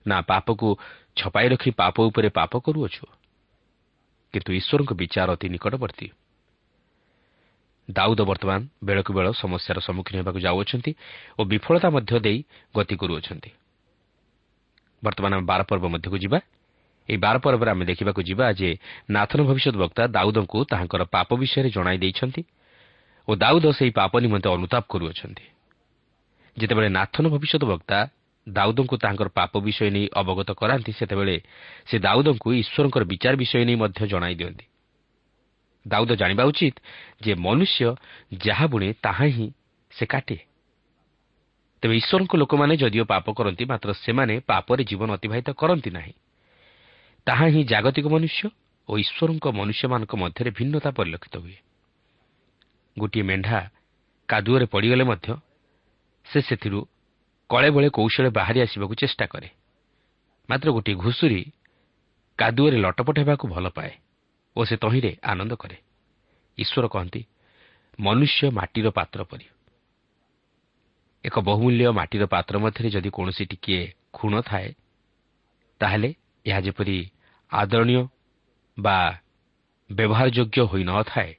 ନା 0.07 0.21
ପାପକୁ 0.21 0.67
ଛପାଇ 1.15 1.47
ରଖି 1.49 1.71
ପାପ 1.71 1.95
ଉପରେ 1.99 2.29
ପାପ 2.29 2.51
କରୁଅଛୁ? 2.59 3.05
କିନ୍ତୁ 4.33 4.51
ଈଶ୍ୱରଙ୍କ 4.53 4.91
ବିଚାର 4.93 5.27
ଅତି 5.31 5.47
ନିକଟବର୍ତ୍ତୀ। 5.49 6.07
ଦାଉଦ 7.89 8.21
ବର୍ତ୍ତମାନ 8.21 8.59
ବେଳକୁ 8.83 9.11
ବେଳ 9.13 9.27
ସମସ୍ୟାର 9.31 9.77
ସମ୍ମୁଖୀନ 9.79 10.15
ହେବାକୁ 10.21 10.39
ଯାଉଅଛନ୍ତି 10.39 10.91
ଓ 11.39 11.41
ବିଫଳତା 11.45 11.87
ମଧ୍ୟ 11.89 12.19
ଦେଇ 12.19 12.39
ଗତି 12.75 12.95
କରୁଅଛନ୍ତି। 12.95 13.49
ବର୍ତ୍ତମାନ 15.03 15.31
ଆମେ 15.33 15.45
ବାର 15.45 15.61
ପର୍ବ 15.63 15.85
ମଧ୍ୟକୁ 15.87 16.17
ଯିବା। 16.17 16.39
ଏହି 17.09 17.17
ବାର 17.17 17.35
ପର୍ବରେ 17.37 17.69
ଆମେ 17.71 17.85
ଦେଖିବାକୁ 17.85 18.21
ଯିବା 18.21 18.45
ଯେ 18.51 18.69
ନାଥନ 19.09 19.39
ଭବିଷ୍ୟତ 19.45 19.75
ବକ୍ତା 19.77 20.03
ଦାଉଦଙ୍କୁ 20.07 20.57
ତାହାଙ୍କର 20.65 21.01
ପାପ 21.05 21.29
ବିଷୟରେ 21.35 21.69
ଜଣାଇ 21.69 21.97
ଦେଇଛନ୍ତି 21.97 22.41
ଓ 23.27 23.31
ଦାଉଦ 23.35 23.65
ସେହି 23.77 23.91
ପାପ 23.91 24.13
ନିମନ୍ତେ 24.19 24.49
ଅନୁତାପ 24.49 24.83
କରୁଅଛନ୍ତି। 24.89 25.45
ଯେତେବେଳେ 26.57 26.89
ନାଥନ 26.89 27.25
ଭବିଷ୍ୟତ 27.29 27.63
ବକ୍ତା 27.65 27.97
ଦାଉଦଙ୍କୁ 28.47 28.95
ତାହାଙ୍କର 28.97 29.29
ପାପ 29.29 29.53
ବିଷୟ 29.59 29.89
ନେଇ 29.89 30.07
ଅବଗତ 30.15 30.49
କରାନ୍ତି 30.51 30.91
ସେତେବେଳେ 30.91 31.35
ସେ 31.87 31.95
ଦାଉଦଙ୍କୁ 31.99 32.47
ଈଶ୍ୱରଙ୍କର 32.53 33.03
ବିଚାର 33.03 33.33
ବିଷୟ 33.35 33.65
ନେଇ 33.65 33.75
ମଧ୍ୟ 33.75 34.07
ଜଣାଇ 34.07 34.35
ଦିଅନ୍ତି। 34.35 34.65
ଦାଉଦ 35.87 36.11
ଜାଣିବା 36.15 36.43
ଉଚିତ 36.43 36.75
ଯେ 37.21 37.33
ମନୁଷ୍ୟ 37.35 37.95
ଯାହା 38.37 38.65
ବୁଣେ 38.67 38.93
ତାହା 39.01 39.25
ହିଁ 39.25 39.47
ସେ 39.91 40.05
କାଟେ। 40.05 40.37
ତେବେ 41.81 41.95
ଈଶ୍ୱରଙ୍କ 41.95 42.33
ଲୋକମାନେ 42.35 42.73
ଯଦିଓ 42.77 43.05
ପାପ 43.05 43.25
କରନ୍ତି 43.33 43.63
ମାତ୍ର 43.65 43.89
ସେମାନେ 43.93 44.39
ପାପରେ 44.39 44.83
ଜୀବନ 44.83 45.09
ଅତିବାହିତ 45.13 45.49
କରନ୍ତି 45.51 45.89
ନାହିଁ। 45.89 46.13
ତାହା 47.27 47.45
ହିଁ 47.45 47.61
ଜାଗତିକ 47.63 48.05
ମନୁଷ୍ୟ 48.07 48.41
ଓ 48.89 48.91
ଈଶ୍ୱରଙ୍କ 48.97 49.45
ମନୁଷ୍ୟମାନଙ୍କ 49.47 50.13
ମଧ୍ୟରେ 50.15 50.49
ଭିନ୍ନତା 50.51 50.89
ପରିଲକ୍ଷିତ 50.91 51.35
ହୁଏ। 51.37 51.57
ଗୋଟିଏ 52.97 53.23
ମେଣ୍ଢା 53.23 53.59
କାଦୁଅରେ 54.29 54.65
ପଡ଼ିଗଲେ 54.65 55.03
ମଧ୍ୟ 55.03 55.27
ସେ 56.27 56.39
ସେଥିରୁ 56.41 56.79
କଳେ 57.49 57.69
ବଳେ 57.69 57.89
କୌଶଳେ 57.89 58.29
ବାହାରି 58.29 58.59
ଆସିବାକୁ 58.61 58.93
ଚେଷ୍ଟା 58.95 59.25
କରେ। 59.25 59.49
ମାତ୍ର 60.49 60.67
ଗୋଟିଏ 60.71 60.95
ଘୁଷୁରୀ 60.95 61.41
କାଦୁଅରେ 62.39 62.77
ଲଟପଟ 62.77 63.17
ହେବାକୁ 63.21 63.45
ଭଲ 63.47 63.65
ପାଏ 63.69 63.93
ଓ 64.55 64.59
ସେ 64.65 64.75
ତହିଁରେ 64.77 65.11
ଆନନ୍ଦ 65.23 65.53
କରେ। 65.55 65.77
ଈଶ୍ୱର 66.57 66.85
କହନ୍ତି 66.87 67.21
ମନୁଷ୍ୟ 67.99 68.47
ମାଟିର 68.51 68.87
ପାତ୍ର 68.89 69.19
ପରି। 69.23 69.47
ଏକ 71.23 71.35
ବହୁମୂଲ୍ୟ 71.39 71.91
ମାଟିର 71.91 72.23
ପାତ୍ର 72.25 72.55
ମଧ୍ୟରେ 72.59 72.89
ଯଦି 72.89 73.09
କୌଣସି 73.09 73.43
ଟିକିଏ 73.45 73.81
ଖୁଣ 74.13 74.33
ଥାଏ 74.41 74.69
ତାହେଲେ 75.81 76.09
ଏହା 76.45 76.59
ଯେପରି 76.59 76.97
ଆଦରଣୀୟ 77.51 78.01
ବା 78.77 78.97
ବ୍ୟବହାରଯୋଗ୍ୟ 79.89 80.61
ହୋଇ 80.69 80.83
ନଥାଏ 80.83 81.31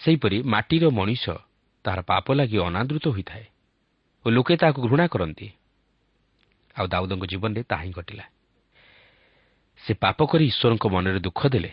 ସେହିପରି 0.00 0.36
ମାଟିର 0.44 0.84
ମଣିଷ 0.90 1.24
ତାହାର 1.84 2.00
ପାପ 2.02 2.26
ଲାଗି 2.32 2.56
ଅନାଦୃତ 2.58 3.04
ହୋଇଥାଏ। 3.08 3.44
ଓ 4.26 4.30
ଲୋକେ 4.30 4.54
ତାହାକୁ 4.58 4.80
ଘୃଣା 4.90 5.06
କରନ୍ତି। 5.06 5.46
ଆଉ 6.76 6.86
ଦାଉଦଙ୍କ 6.90 7.24
ଜୀବନରେ 7.30 7.62
ତାହା 7.70 7.82
ହିଁ 7.86 7.92
ଘଟିଲା। 7.94 8.24
ସେ 9.82 9.92
ପାପ 10.02 10.18
କରି 10.26 10.44
ଈଶ୍ୱରଙ୍କ 10.50 10.84
ମନରେ 10.90 11.20
ଦୁଃଖ 11.22 11.40
ଦେଲେ 11.46 11.70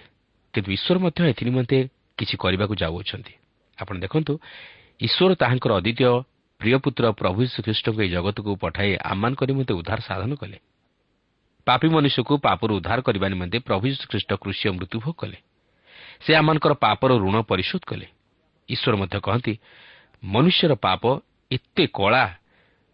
କିନ୍ତୁ 0.54 0.70
ଈଶ୍ୱର 0.78 0.98
ମଧ୍ୟ 1.02 1.20
ଏଥିନିମନ୍ତେ 1.34 1.78
କିଛି 2.18 2.36
କରିବାକୁ 2.38 2.74
ଯାଉଅଛନ୍ତି। 2.78 3.34
ଆପଣ 3.80 3.96
ଦେଖନ୍ତୁ 4.06 4.34
ଈଶ୍ୱର 5.02 5.32
ତାହାଙ୍କର 5.42 5.72
ଅଦ୍ୱିତୀୟ 5.80 6.10
ପ୍ରିୟପୁତ୍ର 6.62 7.06
ପ୍ରଭୁ 7.20 7.40
ଶ୍ରୀଖ୍ରୀଷ୍ଟଙ୍କୁ 7.54 8.00
ଏହି 8.06 8.12
ଜଗତକୁ 8.16 8.52
ପଠାଇ 8.56 8.92
ଆମମାନଙ୍କ 9.02 9.42
ନିମନ୍ତେ 9.50 9.74
ଉଦ୍ଧାର 9.74 10.00
ସାଧନ 10.00 10.32
କଲେ। 10.38 10.58
ପାପୀ 11.68 11.88
ମନୁଷ୍ୟକୁ 11.90 12.34
ପାପରୁ 12.38 12.72
ଉଦ୍ଧାର 12.78 13.00
କରିବା 13.02 13.28
ନିମନ୍ତେ 13.34 13.58
ପ୍ରଭୁ 13.68 13.86
ଶ୍ରୀଖ୍ରୀଷ୍ଟ 13.98 14.32
କୃଷି 14.42 14.66
ମୃତ୍ୟୁଭୋଗ 14.78 15.16
କଲେ। 15.22 15.38
ସେ 16.22 16.32
ଆମମାନଙ୍କର 16.40 16.74
ପାପର 16.86 17.12
ଋଣ 17.18 17.36
ପରିଶୋଧ 17.50 17.84
କଲେ। 17.90 18.08
ଈଶ୍ୱର 18.70 18.94
ମଧ୍ୟ 19.02 19.18
କହନ୍ତି 19.26 19.54
ମନୁଷ୍ୟର 20.24 20.74
ପାପ 20.86 21.04
ଏତେ 21.52 21.84
କଳା 21.94 22.24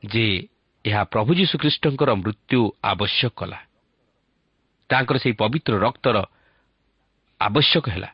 ଯେ 0.04 0.48
ଏହା 0.86 1.04
ପ୍ରଭୁ 1.04 1.32
ଯୀଶୁଖ୍ରୀଷ୍ଟଙ୍କର 1.34 2.10
ମୃତ୍ୟୁ 2.16 2.60
ଆବଶ୍ୟକ 2.84 3.32
କଲା। 3.36 3.60
ତାଙ୍କର 4.90 5.18
ସେହି 5.18 5.36
ପବିତ୍ର 5.36 5.74
ରକ୍ତର 5.80 6.18
ଆବଶ୍ୟକ 7.42 7.86
ହେଲା। 7.90 8.10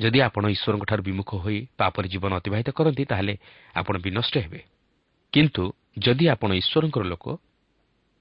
ଯଦି 0.00 0.18
ଆପଣ 0.20 0.44
ଈଶ୍ୱରଙ୍କଠାରୁ 0.48 1.02
ବିମୁଖ 1.02 1.30
ହୋଇ 1.34 1.58
ପାପରେ 1.76 2.06
ଜୀବନ 2.08 2.32
ଅତିବାହିତ 2.36 2.68
କରନ୍ତି 2.70 3.04
ତାହେଲେ 3.04 3.34
ଆପଣ 3.74 3.94
ବିନଷ୍ଟ 3.98 4.34
ହେବେ। 4.38 4.60
କିନ୍ତୁ 5.32 5.64
ଯଦି 5.98 6.24
ଆପଣ 6.28 6.50
ଈଶ୍ୱରଙ୍କର 6.52 7.04
ଲୋକ 7.04 7.26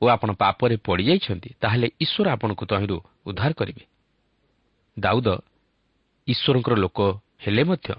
ଓ 0.02 0.06
ଆପଣ 0.08 0.30
ପାପରେ 0.34 0.76
ପଡ଼ିଯାଇଛନ୍ତି 0.78 1.50
ତାହେଲେ 1.62 1.88
ଈଶ୍ୱର 2.00 2.28
ଆପଣଙ୍କୁ 2.30 2.66
ତହିଁରୁ 2.66 2.98
ଉଦ୍ଧାର 3.26 3.52
କରିବେ। 3.54 3.84
ଦାଉଦ 4.98 5.28
ଈଶ୍ୱରଙ୍କର 6.28 6.76
ଲୋକ 6.76 7.00
ହେଲେ 7.44 7.64
ମଧ୍ୟ 7.64 7.90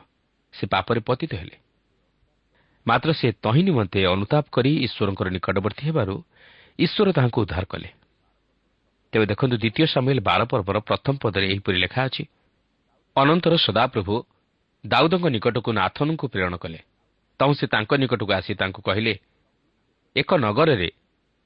ସେ 0.54 0.64
ପାପରେ 0.66 1.00
ପତିତ 1.00 1.32
ହେଲେ। 1.34 1.56
ମାତ୍ର 2.86 3.10
ସେ 3.12 3.28
ତହିଁ 3.44 3.62
ନିମନ୍ତେ 3.68 4.00
ଅନୁତାପ 4.14 4.44
କରି 4.56 4.72
ଈଶ୍ୱରଙ୍କର 4.86 5.28
ନିକଟବର୍ତ୍ତୀ 5.36 5.82
ହେବାରୁ 5.88 6.14
ଈଶ୍ୱର 6.78 7.08
ତାହାଙ୍କୁ 7.16 7.38
ଉଦ୍ଧାର 7.44 7.64
କଲେ 7.72 7.90
ତେବେ 9.12 9.24
ଦେଖନ୍ତୁ 9.30 9.56
ଦ୍ୱିତୀୟ 9.62 9.86
ସାମିଲ 9.94 10.18
ବାର 10.28 10.40
ପର୍ବର 10.52 10.76
ପ୍ରଥମ 10.88 11.14
ପଦରେ 11.22 11.46
ଏହିପରି 11.52 11.78
ଲେଖା 11.84 12.00
ଅଛି 12.08 12.22
ଅନନ୍ତର 13.16 13.54
ସଦାପ୍ରଭୁ 13.66 14.14
ଦାଉଦଙ୍କ 14.84 15.26
ନିକଟକୁ 15.34 15.70
ନାଥନଙ୍କୁ 15.72 16.26
ପ୍ରେରଣ 16.32 16.54
କଲେ। 16.56 16.80
ତହୁଁ 17.40 17.54
ସେ 17.58 17.66
ତାଙ୍କ 17.72 17.90
ନିକଟକୁ 18.02 18.32
ଆସି 18.38 18.52
ତାଙ୍କୁ 18.60 18.80
କହିଲେ 18.86 19.12
ଏକ 20.16 20.30
ନଗରରେ 20.44 20.88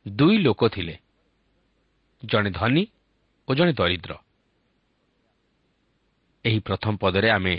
ଦୁଇ 0.06 0.36
ଲୋକ 0.46 0.60
ଥିଲେ 0.74 0.94
ଜଣେ 2.22 2.50
ଧନୀ 2.50 2.82
ଓ 3.48 3.50
ଜଣେ 3.58 3.72
ଦରିଦ୍ର। 3.80 4.12
ଏହି 6.44 6.58
ପ୍ରଥମ 6.66 6.92
ପଦରେ 7.02 7.28
ଆମେ 7.30 7.54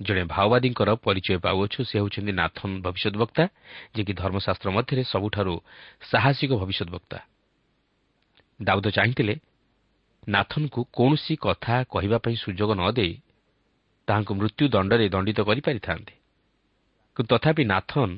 ଜଣେ 0.00 0.22
ମାଓବାଦୀଙ୍କର 0.24 0.90
ପରିଚୟ 0.96 1.38
ପାଉଅଛୁ 1.42 1.80
ସେ 1.84 1.94
ହେଉଛନ୍ତି 1.98 2.32
ନାଥନ 2.32 2.70
ଭବିଷ୍ୟତ 2.82 3.14
ବକ୍ତା 3.18 3.44
ଯିଏକି 3.94 4.12
ଧର୍ମଶାସ୍ତ୍ର 4.14 4.68
ମଧ୍ୟରେ 4.70 5.02
ସବୁଠାରୁ 5.04 5.54
ସାହସିକ 6.02 6.50
ଭବିଷ୍ୟତ 6.54 6.88
ବକ୍ତା 6.90 7.18
ଦାଉଦ 8.60 8.86
ଚାହିଁଥିଲେ 8.90 9.34
ନାଥନକୁ 10.28 10.80
କୌଣସି 10.92 11.34
କଥା 11.36 11.74
କହିବା 11.90 12.18
ପାଇଁ 12.18 12.36
ସୁଯୋଗ 12.36 12.70
ନ 12.74 12.82
ଦେଇ 12.92 13.14
ତାହାଙ୍କୁ 14.08 14.32
ମୃତ୍ୟୁ 14.34 14.64
ଦଣ୍ଡରେ 14.68 15.06
ଦଣ୍ଡିତ 15.08 15.38
କରିପାରିଥାନ୍ତେ। 15.40 16.14
କିନ୍ତୁ 17.16 17.30
ତଥାପି 17.34 17.62
ନାଥନ 17.64 18.10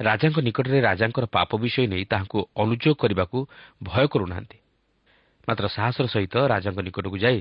ରାଜାଙ୍କ 0.00 0.38
ନିକଟରେ 0.40 0.78
ରାଜାଙ୍କର 0.80 1.24
ପାପ 1.26 1.50
ବିଷୟ 1.56 1.86
ନେଇ 1.86 2.04
ତାହାଙ୍କୁ 2.04 2.38
ଅନୁଯୋଗ 2.56 2.94
କରିବାକୁ 2.94 3.38
ଭୟ 3.82 4.06
କରୁନାହାନ୍ତି। 4.12 4.58
ମାତ୍ର 5.48 5.64
ସାହସର 5.68 6.06
ସହିତ 6.06 6.34
ରାଜାଙ୍କ 6.52 6.78
ନିକଟକୁ 6.80 7.16
ଯାଇ 7.18 7.40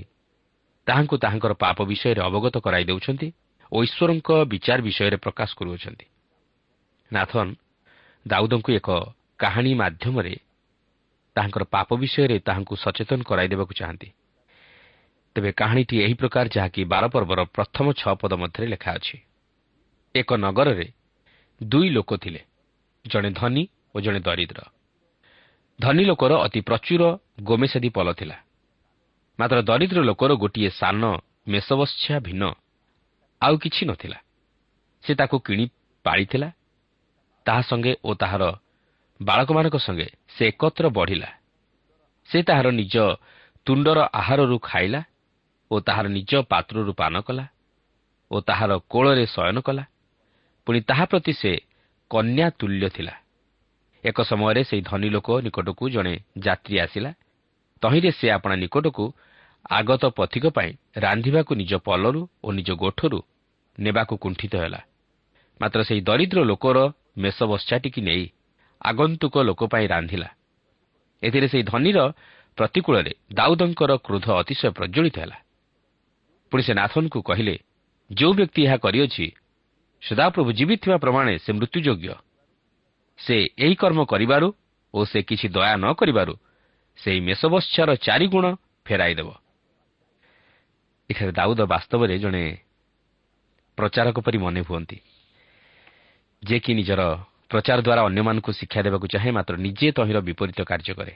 ତାହାଙ୍କୁ 0.88 1.15
ତାହାଙ୍କର 1.17 1.53
ପାପ 1.55 1.77
ବିଷୟରେ 1.88 2.22
ଅବଗତ 2.22 2.55
କରାଇ 2.60 2.86
ଦେଉଛନ୍ତି। 2.86 3.27
ଓ 3.72 3.77
ଈଶ୍ୱରଙ୍କ 3.84 4.29
ବିଚାର 4.46 4.79
ବିଷୟରେ 4.82 5.17
ପ୍ରକାଶ 5.17 5.50
କରୁଅଛନ୍ତି। 5.55 6.05
ନାଥନ 7.12 7.48
ଦାଉଦଙ୍କୁ 8.25 8.70
ଏକ 8.72 8.89
କାହାଣୀ 9.39 9.72
ମାଧ୍ୟମରେ 9.74 10.36
ତାହାଙ୍କର 11.36 11.63
ପାପ 11.63 11.89
ବିଷୟରେ 11.96 12.38
ତାହାଙ୍କୁ 12.39 12.74
ସଚେତନ 12.75 13.20
କରାଇଦେବାକୁ 13.24 13.74
ଚାହାନ୍ତି। 13.74 14.10
ତେବେ 15.36 15.51
କାହାଣୀଟି 15.51 15.96
ଏହି 16.05 16.13
ପ୍ରକାର 16.13 16.46
ଯାହାକି 16.55 16.82
ବାର 16.86 17.03
ପର୍ବର 17.08 17.39
ପ୍ରଥମ 17.55 17.86
ଛଅ 17.91 18.13
ପଦ 18.22 18.34
ମଧ୍ୟରେ 18.34 18.65
ଲେଖା 18.67 18.91
ଅଛି। 18.93 19.17
ଏକ 20.15 20.29
ନଗରରେ 20.38 20.88
ଦୁଇ 21.62 21.89
ଲୋକ 21.89 22.12
ଥିଲେ 22.17 22.41
ଜଣେ 23.05 23.29
ଧନୀ 23.29 23.63
ଓ 23.96 23.98
ଜଣେ 24.01 24.20
ଦରିଦ୍ର। 24.20 24.60
ଧନୀ 25.79 26.03
ଲୋକର 26.05 26.34
ଅତି 26.46 26.60
ପ୍ରଚୁର 26.62 27.01
ଗୋମେସାଦି 27.41 27.89
ପଲ 27.89 28.08
ଥିଲା। 28.13 28.38
ମାତ୍ର 29.39 29.58
ଦରିଦ୍ର 29.62 30.00
ଲୋକର 30.01 30.32
ଗୋଟିଏ 30.34 30.70
ସାନ 30.70 31.01
ମେଷବତ୍ସା 31.48 32.20
ଭିନ୍ନ 32.20 32.43
ଆଉ 33.43 33.55
କିଛି 33.57 33.83
ନଥିଲା। 33.85 34.17
ସେ 35.03 35.12
ତାକୁ 35.15 35.38
କିଣି 35.39 35.65
ପାଳିଥିଲା। 36.05 36.50
ତାହା 37.45 37.62
ସଙ୍ଗେ 37.62 37.93
ଓ 38.03 38.12
ତାହାର 38.13 38.43
ବାଳକମାନଙ୍କ 39.19 39.77
ସଙ୍ଗେ 39.77 40.07
ସେ 40.35 40.43
ଏକତ୍ର 40.47 40.85
ବଢ଼ିଲା। 40.89 41.29
ସେ 42.29 42.38
ତାହାର 42.43 42.67
ନିଜ 42.71 42.95
ତୁଣ୍ଡର 43.67 44.00
ଆହାରରୁ 44.13 44.57
ଖାଇଲା 44.59 45.01
ଓ 45.71 45.75
ତାହାର 45.79 46.05
ନିଜ 46.07 46.31
ପାତ୍ରରୁ 46.51 46.91
ପାନ 46.93 47.13
କଲା 47.21 47.45
ଓ 48.31 48.35
ତାହାର 48.39 48.71
କୋଳରେ 48.89 49.25
ଶୟନ 49.25 49.57
କଲା। 49.62 49.83
ପୁଣି 50.67 50.79
ତାହା 50.81 51.05
ପ୍ରତି 51.05 51.33
ସେ 51.33 51.51
କନ୍ୟା 52.12 52.47
ତୁଲ୍ୟ 52.59 52.88
ଥିଲା। 52.89 53.13
ଏକ 54.03 54.17
ସମୟରେ 54.21 54.62
ସେହି 54.63 54.81
ଧନୀ 54.81 55.09
ଲୋକ 55.09 55.27
ନିକଟକୁ 55.45 55.83
ଜଣେ 55.89 56.13
ଯାତ୍ରୀ 56.38 56.75
ଆସିଲା। 56.79 57.12
ତହିଁରେ 57.81 58.12
ସେ 58.12 58.27
ଆପଣା 58.31 58.55
ନିକଟକୁ 58.55 59.05
ଆଗତ 59.71 60.03
ପଥିକ 60.17 60.45
ପାଇଁ 60.47 60.71
ରାନ୍ଧିବାକୁ 60.97 61.51
ନିଜ 61.55 61.73
ପଲରୁ 61.88 62.21
ଓ 62.43 62.47
ନିଜ 62.51 62.69
ଗୋଠରୁ 62.73 63.19
ନେବାକୁ 63.80 64.18
କୁଣ୍ଠିତ 64.18 64.53
ହେଲା। 64.56 64.82
ମାତ୍ର 65.62 65.80
ସେହି 65.84 66.01
ଦରିଦ୍ର 66.01 66.39
ଲୋକର 66.44 66.77
ମେଷବସ୍ୟାଟିକି 67.17 68.02
ନେଇ 68.02 68.24
ଆଗନ୍ତୁକ 68.82 69.36
ଲୋକ 69.38 69.62
ପାଇଁ 69.67 69.88
ରାନ୍ଧିଲା। 69.88 70.30
ଏଥିରେ 71.24 71.47
ସେହି 71.47 71.63
ଧନୀର 71.63 72.00
ପ୍ରତିକୂଳରେ 72.58 73.13
ଦାଉଦଙ୍କର 73.34 73.91
କ୍ରୋଧ 73.97 74.26
ଅତିଶୟ 74.32 74.69
ପ୍ରଜ୍ୱଳିତ 74.71 75.15
ହେଲା। 75.19 75.38
ପୁଣି 76.52 76.63
ସେ 76.63 76.74
ନାଥନକୁ 76.74 77.19
କହିଲେ 77.21 77.56
ଯେଉଁ 78.12 78.34
ବ୍ୟକ୍ତି 78.34 78.62
ଏହା 78.65 78.78
କରିଅଛି 78.78 79.26
ସଦାପ୍ରଭୁ 80.02 80.50
ଜୀବିତ 80.52 80.80
ଥିବା 80.84 80.97
ପ୍ରମାଣେ 80.97 81.34
ସେ 81.39 81.52
ମୃତ୍ୟୁଯୋଗ୍ୟ। 81.54 82.15
ସେ 83.19 83.36
ଏହି 83.58 83.76
କର୍ମ 83.76 84.00
କରିବାରୁ 84.06 84.47
ଓ 84.93 85.00
ସେ 85.06 85.19
କିଛି 85.21 85.47
ଦୟା 85.50 85.76
ନ 85.78 85.86
କରିବାରୁ 85.93 86.34
ସେହି 86.97 87.19
ମେଷବତ୍ସାର 87.19 87.89
ଚାରିଗୁଣ 87.95 88.45
ଫେରାଇଦେବ। 88.86 89.30
ଏଠାରେ 91.10 91.32
ଦାଉଦ 91.32 91.62
ବାସ୍ତବରେ 91.65 92.15
ଜଣେ 92.19 92.43
ପ୍ରଚାରକ 93.77 94.19
ପରି 94.19 94.38
ମନେ 94.38 94.62
ହୁଅନ୍ତି। 94.62 94.97
ଯିଏକି 96.43 96.73
ନିଜର 96.73 97.01
ପ୍ରଚାର 97.49 97.81
ଦ୍ୱାରା 97.81 98.01
ଅନ୍ୟମାନଙ୍କୁ 98.03 98.51
ଶିକ୍ଷା 98.51 98.81
ଦେବାକୁ 98.81 99.07
ଚାହେଁ 99.07 99.31
ମାତ୍ର 99.31 99.57
ନିଜେ 99.57 99.91
ତହିଁର 99.91 100.19
ବିପରୀତ 100.19 100.62
କାର୍ଯ୍ୟ 100.62 100.93
କରେ। 100.93 101.13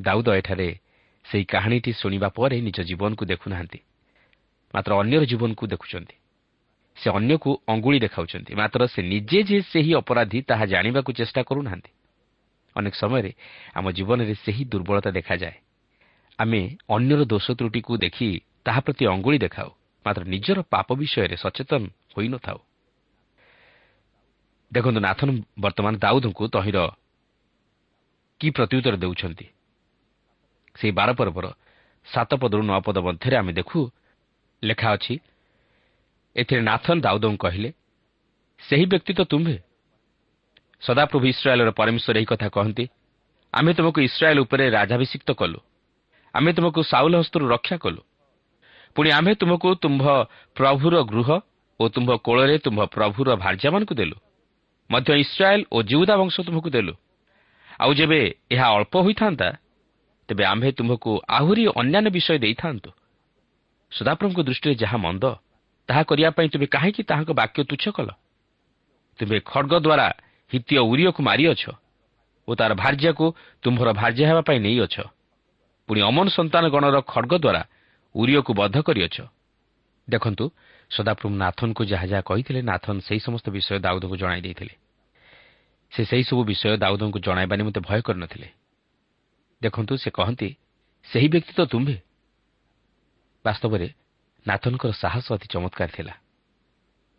ଦାଉଦ 0.00 0.28
ଏଠାରେ 0.28 0.78
ସେହି 1.24 1.44
କାହାଣୀଟି 1.44 1.92
ଶୁଣିବା 1.92 2.28
ପରେ 2.28 2.60
ନିଜ 2.60 2.80
ଜୀବନକୁ 2.80 3.24
ଦେଖୁନାହାନ୍ତି। 3.24 3.78
ମାତ୍ର 4.74 4.92
ଅନ୍ୟର 4.94 5.24
ଜୀବନକୁ 5.24 5.66
ଦେଖୁଛନ୍ତି। 5.66 6.16
ସେ 6.96 7.10
ଅନ୍ୟକୁ 7.10 7.50
ଅଙ୍ଗୁଳି 7.68 7.98
ଦେଖାଉଛନ୍ତି। 8.00 8.54
ମାତ୍ର 8.54 8.86
ସେ 8.86 9.02
ନିଜେ 9.02 9.42
ଯେ 9.42 9.62
ସେହି 9.62 9.94
ଅପରାଧୀ 9.94 10.42
ତାହା 10.42 10.64
ଜାଣିବାକୁ 10.66 11.12
ଚେଷ୍ଟା 11.12 11.42
କରୁନାହାନ୍ତି। 11.42 11.90
ଅନେକ 12.76 12.94
ସମୟରେ 12.94 13.32
ଆମ 13.74 13.90
ଜୀବନରେ 13.90 14.34
ସେହି 14.34 14.64
ଦୁର୍ବଳତା 14.64 15.10
ଦେଖାଯାଏ। 15.10 15.56
ଆମେ 16.38 16.76
ଅନ୍ୟର 16.88 17.24
ଦୋଷ 17.24 17.50
ତ୍ରୁଟିକୁ 17.50 17.96
ଦେଖି 17.96 18.40
ତାହା 18.64 18.80
ପ୍ରତି 18.80 19.06
ଅଙ୍ଗୁଳି 19.06 19.38
ଦେଖାଉ। 19.38 19.70
ମାତ୍ର 20.04 20.22
ନିଜର 20.24 20.58
ପାପ 20.70 20.88
ବିଷୟରେ 20.94 21.36
ସଚେତନ 21.36 21.82
ହୋଇନଥାଉ। 22.16 22.58
ଦେଖନ୍ତୁ 24.72 25.00
ନାଥନ 25.00 25.28
ବର୍ତ୍ତମାନ 25.58 25.94
ଦାଉଦଙ୍କୁ 25.98 26.44
ତହିଁର 26.48 26.78
କି 28.40 28.48
ପ୍ରତ୍ୟୁତ୍ତର 28.50 28.94
ଦେଉଛନ୍ତି? 28.96 29.46
ସେହି 30.76 30.92
ବାର 30.92 31.08
ପର୍ବର 31.12 31.46
ସାତ 32.06 32.30
ପଦରୁ 32.34 32.62
ନଅ 32.62 32.80
ପଦ 32.80 32.96
ମଧ୍ୟରେ 32.98 33.36
ଆମେ 33.36 33.52
ଦେଖୁ 33.52 33.78
ଲେଖା 34.62 34.88
ଅଛି 34.92 35.14
ଏଥିରେ 36.36 36.62
ନାଥନ 36.62 36.96
ଦାଉଦଙ୍କୁ 37.00 37.36
କହିଲେ 37.36 37.70
ସେହି 38.60 38.84
ବ୍ୟକ୍ତି 38.86 39.12
ତ 39.14 39.20
ତୁମ୍ଭେ? 39.24 39.56
ସଦାପ୍ରଭୁ 40.82 41.26
ଇସ୍ରାଏଲ୍ର 41.26 41.70
ପରମେଶ୍ୱର 41.70 42.16
ଏହି 42.18 42.24
କଥା 42.24 42.48
କହନ୍ତି। 42.48 42.84
ଆମେ 43.54 43.70
ତୁମକୁ 43.74 44.00
ଇସ୍ରାଏଲ୍ 44.00 44.40
ଉପରେ 44.40 44.64
ରାଜାଭିଷିକ୍ତ 44.70 45.30
କଲୁ। 45.32 45.58
ଆମେ 46.34 46.50
ତୁମକୁ 46.52 46.80
ସାଉଲ 46.82 47.14
ହସ୍ତରୁ 47.18 47.44
ରକ୍ଷା 47.48 47.76
କଲୁ। 47.76 48.02
ପୁଣି 48.96 49.08
ଆମ୍ଭେ 49.10 49.32
ତୁମକୁ 49.34 49.68
ତୁମ୍ଭ 49.74 50.04
ପ୍ରଭୁର 50.56 50.94
ଗୃହ 51.10 51.28
ଓ 51.80 51.84
ତୁମ୍ଭ 51.88 52.10
କୋଳରେ 52.26 52.56
ତୁମ୍ଭ 52.58 52.80
ପ୍ରଭୁର 52.86 53.28
ଭାର୍ଯ୍ୟାମାନଙ୍କୁ 53.36 53.94
ଦେଲୁ। 53.94 54.16
ମଧ୍ୟ 54.90 55.10
ଇସ୍ରାଏଲ୍ 55.24 55.64
ଓ 55.72 55.76
ଜିଉଦା 55.82 56.14
ବଂଶ 56.16 56.36
ତୁମକୁ 56.46 56.68
ଦେଲୁ। 56.70 56.94
ଆଉ 57.80 57.90
ଯେବେ 57.98 58.20
ଏହା 58.50 58.66
ଅଳ୍ପ 58.76 58.94
ହୋଇଥାନ୍ତା 59.04 59.48
ତେବେ 60.28 60.44
ଆମ୍ଭେ 60.44 60.70
ତୁମ୍ଭକୁ 60.78 61.10
ଆହୁରି 61.28 61.62
ଅନ୍ୟାନ୍ୟ 61.80 62.10
ବିଷୟ 62.16 62.36
ଦେଇଥାନ୍ତୁ। 62.38 62.90
ସଦାପ୍ରଭୁଙ୍କ 63.92 64.40
ଦୃଷ୍ଟିରେ 64.48 64.74
ଯାହା 64.74 64.96
ମନ୍ଦ 64.96 65.24
ତାହା 65.88 66.02
କରିବା 66.08 66.30
ପାଇଁ 66.36 66.48
ତୁମେ 66.48 66.66
କାହିଁକି 66.66 67.02
ତାହାଙ୍କ 67.10 67.30
ବାକ୍ୟ 67.40 67.60
ତୁଚ୍ଛ 67.70 67.84
କଲ? 67.96 68.08
ତୁମେ 69.18 69.38
ଖଡ଼ଗ 69.50 69.72
ଦ୍ୱାରା 69.84 70.08
ହିତୀୟ 70.52 70.78
ଉରିୟକୁ 70.90 71.20
ମାରିଅଛ 71.28 71.62
ଓ 72.48 72.50
ତାର 72.54 72.72
ଭାର୍ଯ୍ୟାକୁ 72.82 73.24
ତୁମ୍ଭର 73.62 73.88
ଭାର୍ଯ୍ୟା 74.00 74.24
ହେବା 74.30 74.42
ପାଇଁ 74.48 74.58
ନେଇଅଛ। 74.66 74.96
ପୁଣି 75.88 76.00
ଅମନ 76.08 76.26
ସନ୍ତାନ 76.38 76.64
ଗଣର 76.74 76.96
ଖଡ଼ଗ 77.12 77.32
ଦ୍ୱାରା 77.44 77.62
ଉରିୟକୁ 78.14 78.52
ବଦ୍ଧ 78.54 78.76
କରିଅଛ। 78.80 79.16
ଦେଖନ୍ତୁ 80.10 80.44
ସଦାପ୍ରଭୁ 80.90 81.34
ନାଥନକୁ 81.36 81.82
ଯାହା 81.84 82.06
ଯାହା 82.06 82.22
କହିଥିଲେ 82.22 82.60
ନାଥନ 82.62 82.96
ସେହି 83.00 83.20
ସମସ୍ତ 83.20 83.46
ବିଷୟ 83.50 83.78
ଦାଉଦଙ୍କୁ 83.78 84.16
ଜଣାଇ 84.16 84.40
ଦେଇଥିଲେ। 84.40 84.74
ସେ 85.92 86.02
ସେହିସବୁ 86.04 86.44
ବିଷୟ 86.44 86.76
ଦାଉଦଙ୍କୁ 86.76 87.18
ଜଣାଇବା 87.18 87.54
ନିମନ୍ତେ 87.56 87.80
ଭୟ 87.80 88.00
କରିନଥିଲେ। 88.02 88.48
ଦେଖନ୍ତୁ 89.62 89.92
ସେ 89.96 90.10
କହନ୍ତି 90.10 90.48
ସେହି 91.04 91.28
ବ୍ୟକ୍ତି 91.28 91.52
ତ 91.56 91.60
ତୁମ୍ଭେ? 91.66 91.96
ବାସ୍ତବରେ 93.44 93.88
ନାଥନଙ୍କର 94.46 94.92
ସାହସ 94.92 95.26
ଅତି 95.32 95.46
ଚମତ୍କାର 95.52 95.90
ଥିଲା। 95.96 96.14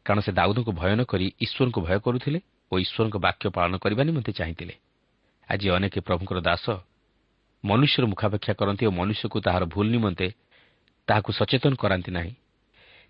କାରଣ 0.05 0.19
ସେ 0.19 0.31
ଦାଉଦଙ୍କୁ 0.31 0.71
ଭୟ 0.71 0.91
ନ 0.95 1.01
କରି 1.03 1.27
ଈଶ୍ୱରଙ୍କୁ 1.41 1.79
ଭୟ 1.81 1.99
କରୁଥିଲେ 1.99 2.39
ଓ 2.71 2.73
ଈଶ୍ୱରଙ୍କ 2.79 3.15
ବାକ୍ୟ 3.17 3.45
ପାଳନ 3.49 3.73
କରିବା 3.77 4.03
ନିମନ୍ତେ 4.03 4.31
ଚାହିଁଥିଲେ। 4.31 4.75
ଆଜି 5.49 5.67
ଅନେକ 5.69 5.93
ପ୍ରଭୁଙ୍କର 5.99 6.39
ଦାସ 6.41 6.65
ମନୁଷ୍ୟର 7.63 8.05
ମୁଖାପେକ୍ଷା 8.05 8.53
କରନ୍ତି 8.53 8.83
ଓ 8.85 8.91
ମନୁଷ୍ୟକୁ 8.91 9.37
ତାହାର 9.41 9.63
ଭୁଲ 9.65 9.87
ନିମନ୍ତେ 9.89 10.27
ତାହାକୁ 11.07 11.29
ସଚେତନ 11.31 11.73
କରାନ୍ତି 11.75 12.11
ନାହିଁ। 12.11 12.33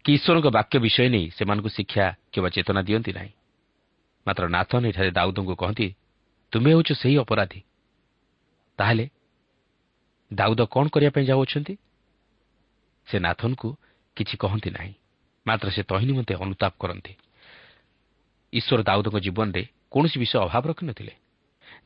କି 0.06 0.12
ଈଶ୍ୱରଙ୍କ 0.14 0.48
ବାକ୍ୟ 0.48 0.76
ବିଷୟ 0.80 1.10
ନେଇ 1.10 1.26
ସେମାନଙ୍କୁ 1.30 1.70
ଶିକ୍ଷା 1.70 2.06
କିମ୍ବା 2.32 2.50
ଚେତନା 2.50 2.82
ଦିଅନ୍ତି 2.82 3.12
ନାହିଁ। 3.14 3.32
ମାତ୍ର 4.28 4.44
ନାଥନ 4.48 4.82
ଏଠାରେ 4.86 5.12
ଦାଉଦଙ୍କୁ 5.12 5.56
କହନ୍ତି 5.56 5.88
ତୁମେ 6.52 6.70
ହେଉଛ 6.72 6.90
ସେହି 6.94 7.18
ଅପରାଧୀ। 7.18 7.62
ତାହେଲେ 8.80 9.06
ଦାଉଦ 10.34 10.62
କ'ଣ 10.66 10.86
କରିବା 10.88 11.12
ପାଇଁ 11.12 11.26
ଯାଉଅଛନ୍ତି? 11.26 11.74
ସେ 13.08 13.16
ନାଥନକୁ 13.20 13.68
କିଛି 14.18 14.36
କହନ୍ତି 14.38 14.70
ନାହିଁ। 14.70 14.94
ମାତ୍ର 15.46 15.68
ସେ 15.70 15.82
ତହିଁ 15.84 16.06
ନିମନ୍ତେ 16.06 16.34
ଅନୁତାପ 16.36 16.74
କରନ୍ତି। 16.80 17.14
ଈଶ୍ୱର 18.54 18.80
ଦାଉଦଙ୍କ 18.84 19.18
ଜୀବନରେ 19.20 19.64
କୌଣସି 19.92 20.18
ବିଷୟ 20.20 20.38
ଅଭାବ 20.46 20.64
ରଖିନଥିଲେ 20.68 21.14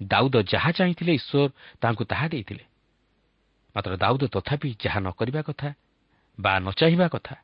ଦାଉଦ 0.04 0.36
ଯାହା 0.54 0.72
ଚାହିଁଥିଲେ 0.72 1.12
ଈଶ୍ୱର 1.14 1.50
ତାହାଙ୍କୁ 1.82 2.04
ତାହା 2.06 2.26
ଦେଇଥିଲେ। 2.28 2.64
ମାତ୍ର 3.76 3.92
ଦାଉଦ 3.98 4.24
ତଥାପି 4.28 4.70
ଯାହା 4.84 5.00
ନ 5.00 5.08
କରିବା 5.12 5.42
କଥା 5.42 5.70
ବା 6.38 6.54
ନ 6.60 6.68
ଚାହିଁବା 6.72 7.08
କଥା 7.08 7.36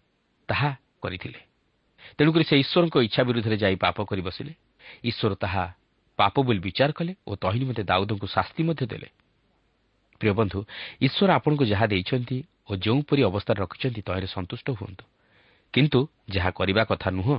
ତାହା 0.50 0.70
କରିଥିଲେ। 1.02 1.40
ତେଣୁକରି 2.18 2.44
ସେ 2.44 2.56
ଈଶ୍ୱରଙ୍କ 2.64 2.96
ଇଚ୍ଛା 3.08 3.22
ବିରୁଦ୍ଧରେ 3.28 3.58
ଯାଇ 3.58 3.76
ପାପ 3.76 3.98
କରି 4.04 4.22
ବସିଲେ। 4.22 4.54
ଈଶ୍ୱର 5.04 5.34
ତାହା 5.36 5.66
ପାପ 6.20 6.36
ବୋଲି 6.48 6.60
ବିଚାର 6.60 6.92
କଲେ 6.92 7.14
ଓ 7.28 7.32
ତହି 7.36 7.58
ନିମନ୍ତେ 7.60 7.84
ଦାଉଦଙ୍କୁ 7.84 8.28
ଶାସ୍ତି 8.28 8.62
ମଧ୍ୟ 8.64 8.84
ଦେଲେ। 8.88 9.10
ପ୍ରିୟ 10.22 10.34
ବନ୍ଧୁ 10.34 10.60
ଈଶ୍ୱର 11.02 11.30
ଆପଣଙ୍କୁ 11.38 11.64
ଯାହା 11.66 11.86
ଦେଇଛନ୍ତି 11.88 12.38
ଓ 12.70 12.72
ଯେଉଁପରି 12.76 13.22
ଅବସ୍ଥାରେ 13.30 13.60
ରଖିଛନ୍ତି 13.62 14.02
ତହିଁରେ 14.02 14.28
ସନ୍ତୁଷ୍ଟ 14.28 14.68
ହୁଅନ୍ତୁ। 14.80 15.06
କିନ୍ତୁ 15.74 16.00
ଯାହା 16.30 16.50
କରିବା 16.50 16.84
କଥା 16.84 17.10
ନୁହଁ 17.12 17.38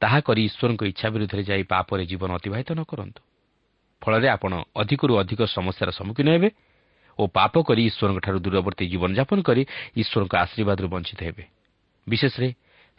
ତାହା 0.00 0.18
କରି 0.26 0.40
ଈଶ୍ୱରଙ୍କ 0.48 0.82
ଇଚ୍ଛା 0.82 1.08
ବିରୁଦ୍ଧରେ 1.14 1.42
ଯାଇ 1.42 1.62
ପାପରେ 1.62 2.02
ଜୀବନ 2.06 2.30
ଅତିବାହିତ 2.38 2.70
ନ 2.78 2.82
କରନ୍ତୁ। 2.82 3.20
ଫଳରେ 4.02 4.28
ଆପଣ 4.28 4.52
ଅଧିକରୁ 4.76 5.12
ଅଧିକ 5.22 5.40
ସମସ୍ୟାର 5.56 5.90
ସମ୍ମୁଖୀନ 5.90 6.28
ହେବେ 6.34 6.48
ଓ 7.18 7.22
ପାପ 7.28 7.54
କରି 7.62 7.82
ଈଶ୍ୱରଙ୍କଠାରୁ 7.88 8.38
ଦୂରବର୍ତ୍ତୀ 8.38 8.84
ଜୀବନଯାପନ 8.92 9.38
କରି 9.42 9.62
ଈଶ୍ୱରଙ୍କ 9.96 10.34
ଆଶୀର୍ବାଦରୁ 10.44 10.86
ବଞ୍ଚିତ 10.88 11.20
ହେବେ। 11.22 11.44
ବିଶେଷରେ 12.06 12.48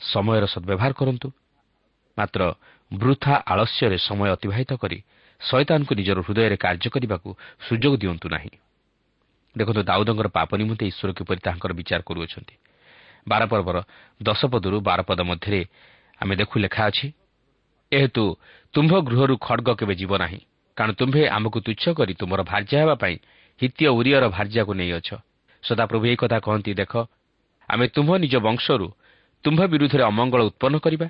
ସମୟର 0.02 0.44
ସଦ୍ବ୍ୟବହାର 0.46 0.92
କରନ୍ତୁ। 0.94 1.28
ମାତ୍ର 2.18 2.42
ବୃଥା 2.92 3.34
ଆଳସ୍ୟରେ 3.54 3.98
ସମୟ 3.98 4.28
ଅତିବାହିତ 4.36 4.72
କରି 4.78 4.98
ଶୈତାନଙ୍କୁ 5.42 5.94
ନିଜର 5.96 6.18
ହୃଦୟରେ 6.22 6.58
କାର୍ଯ୍ୟ 6.58 6.90
କରିବାକୁ 6.94 7.30
ସୁଯୋଗ 7.68 7.94
ଦିଅନ୍ତୁ 7.98 8.28
ନାହିଁ। 8.30 8.54
ଦେଖନ୍ତୁ 9.56 9.82
ଦାଉଦଙ୍କର 9.84 10.28
ପାପ 10.30 10.50
ନିମନ୍ତେ 10.58 10.86
ଈଶ୍ୱର 10.92 11.10
କିପରି 11.14 11.40
ତାହାଙ୍କର 11.46 11.72
ବିଚାର 11.74 12.02
କରୁଅଛନ୍ତି। 12.02 12.56
ବାର 13.28 13.42
ପର୍ବର 13.46 13.78
ଦଶ 14.22 14.42
ପଦରୁ 14.46 14.78
ବାର 14.82 15.00
ପଦ 15.02 15.20
ମଧ୍ୟରେ 15.22 15.62
ଆମେ 16.22 16.34
ଦେଖୁ 16.36 16.56
ଲେଖା 16.60 16.84
ଅଛି 16.90 17.08
ଏହେତୁ 17.92 18.24
ତୁମ୍ଭ 18.74 18.94
ଗୃହରୁ 19.08 19.36
ଖଡ଼ଗ 19.38 19.70
କେବେ 19.80 19.94
ଯିବ 19.96 20.12
ନାହିଁ 20.18 20.40
କାରଣ 20.78 20.92
ତୁମ୍ଭେ 20.94 21.22
ଆମକୁ 21.30 21.58
ତୁଚ୍ଛ 21.62 21.84
କରି 21.94 22.14
ତୁମର 22.14 22.40
ଭାର୍ଯ୍ୟା 22.44 22.78
ହେବା 22.82 22.96
ପାଇଁ 22.96 23.16
ହିତୀୟ 23.60 23.88
ଉରିୟର 23.98 24.24
ଭାର୍ଯ୍ୟାକୁ 24.36 24.72
ନେଇଅଛ। 24.74 25.10
ସଦାପ୍ରଭୁ 25.64 26.04
ଏହି 26.10 26.18
କଥା 26.22 26.38
କହନ୍ତି 26.46 26.72
ଦେଖ 26.82 26.94
ଆମେ 27.70 27.86
ତୁମ୍ଭ 27.96 28.12
ନିଜ 28.24 28.36
ବଂଶରୁ 28.46 28.88
ତୁମ୍ଭ 29.46 29.60
ବିରୁଦ୍ଧରେ 29.72 30.04
ଅମଙ୍ଗଳ 30.04 30.42
ଉତ୍ପନ୍ନ 30.50 30.76
କରିବା 30.86 31.08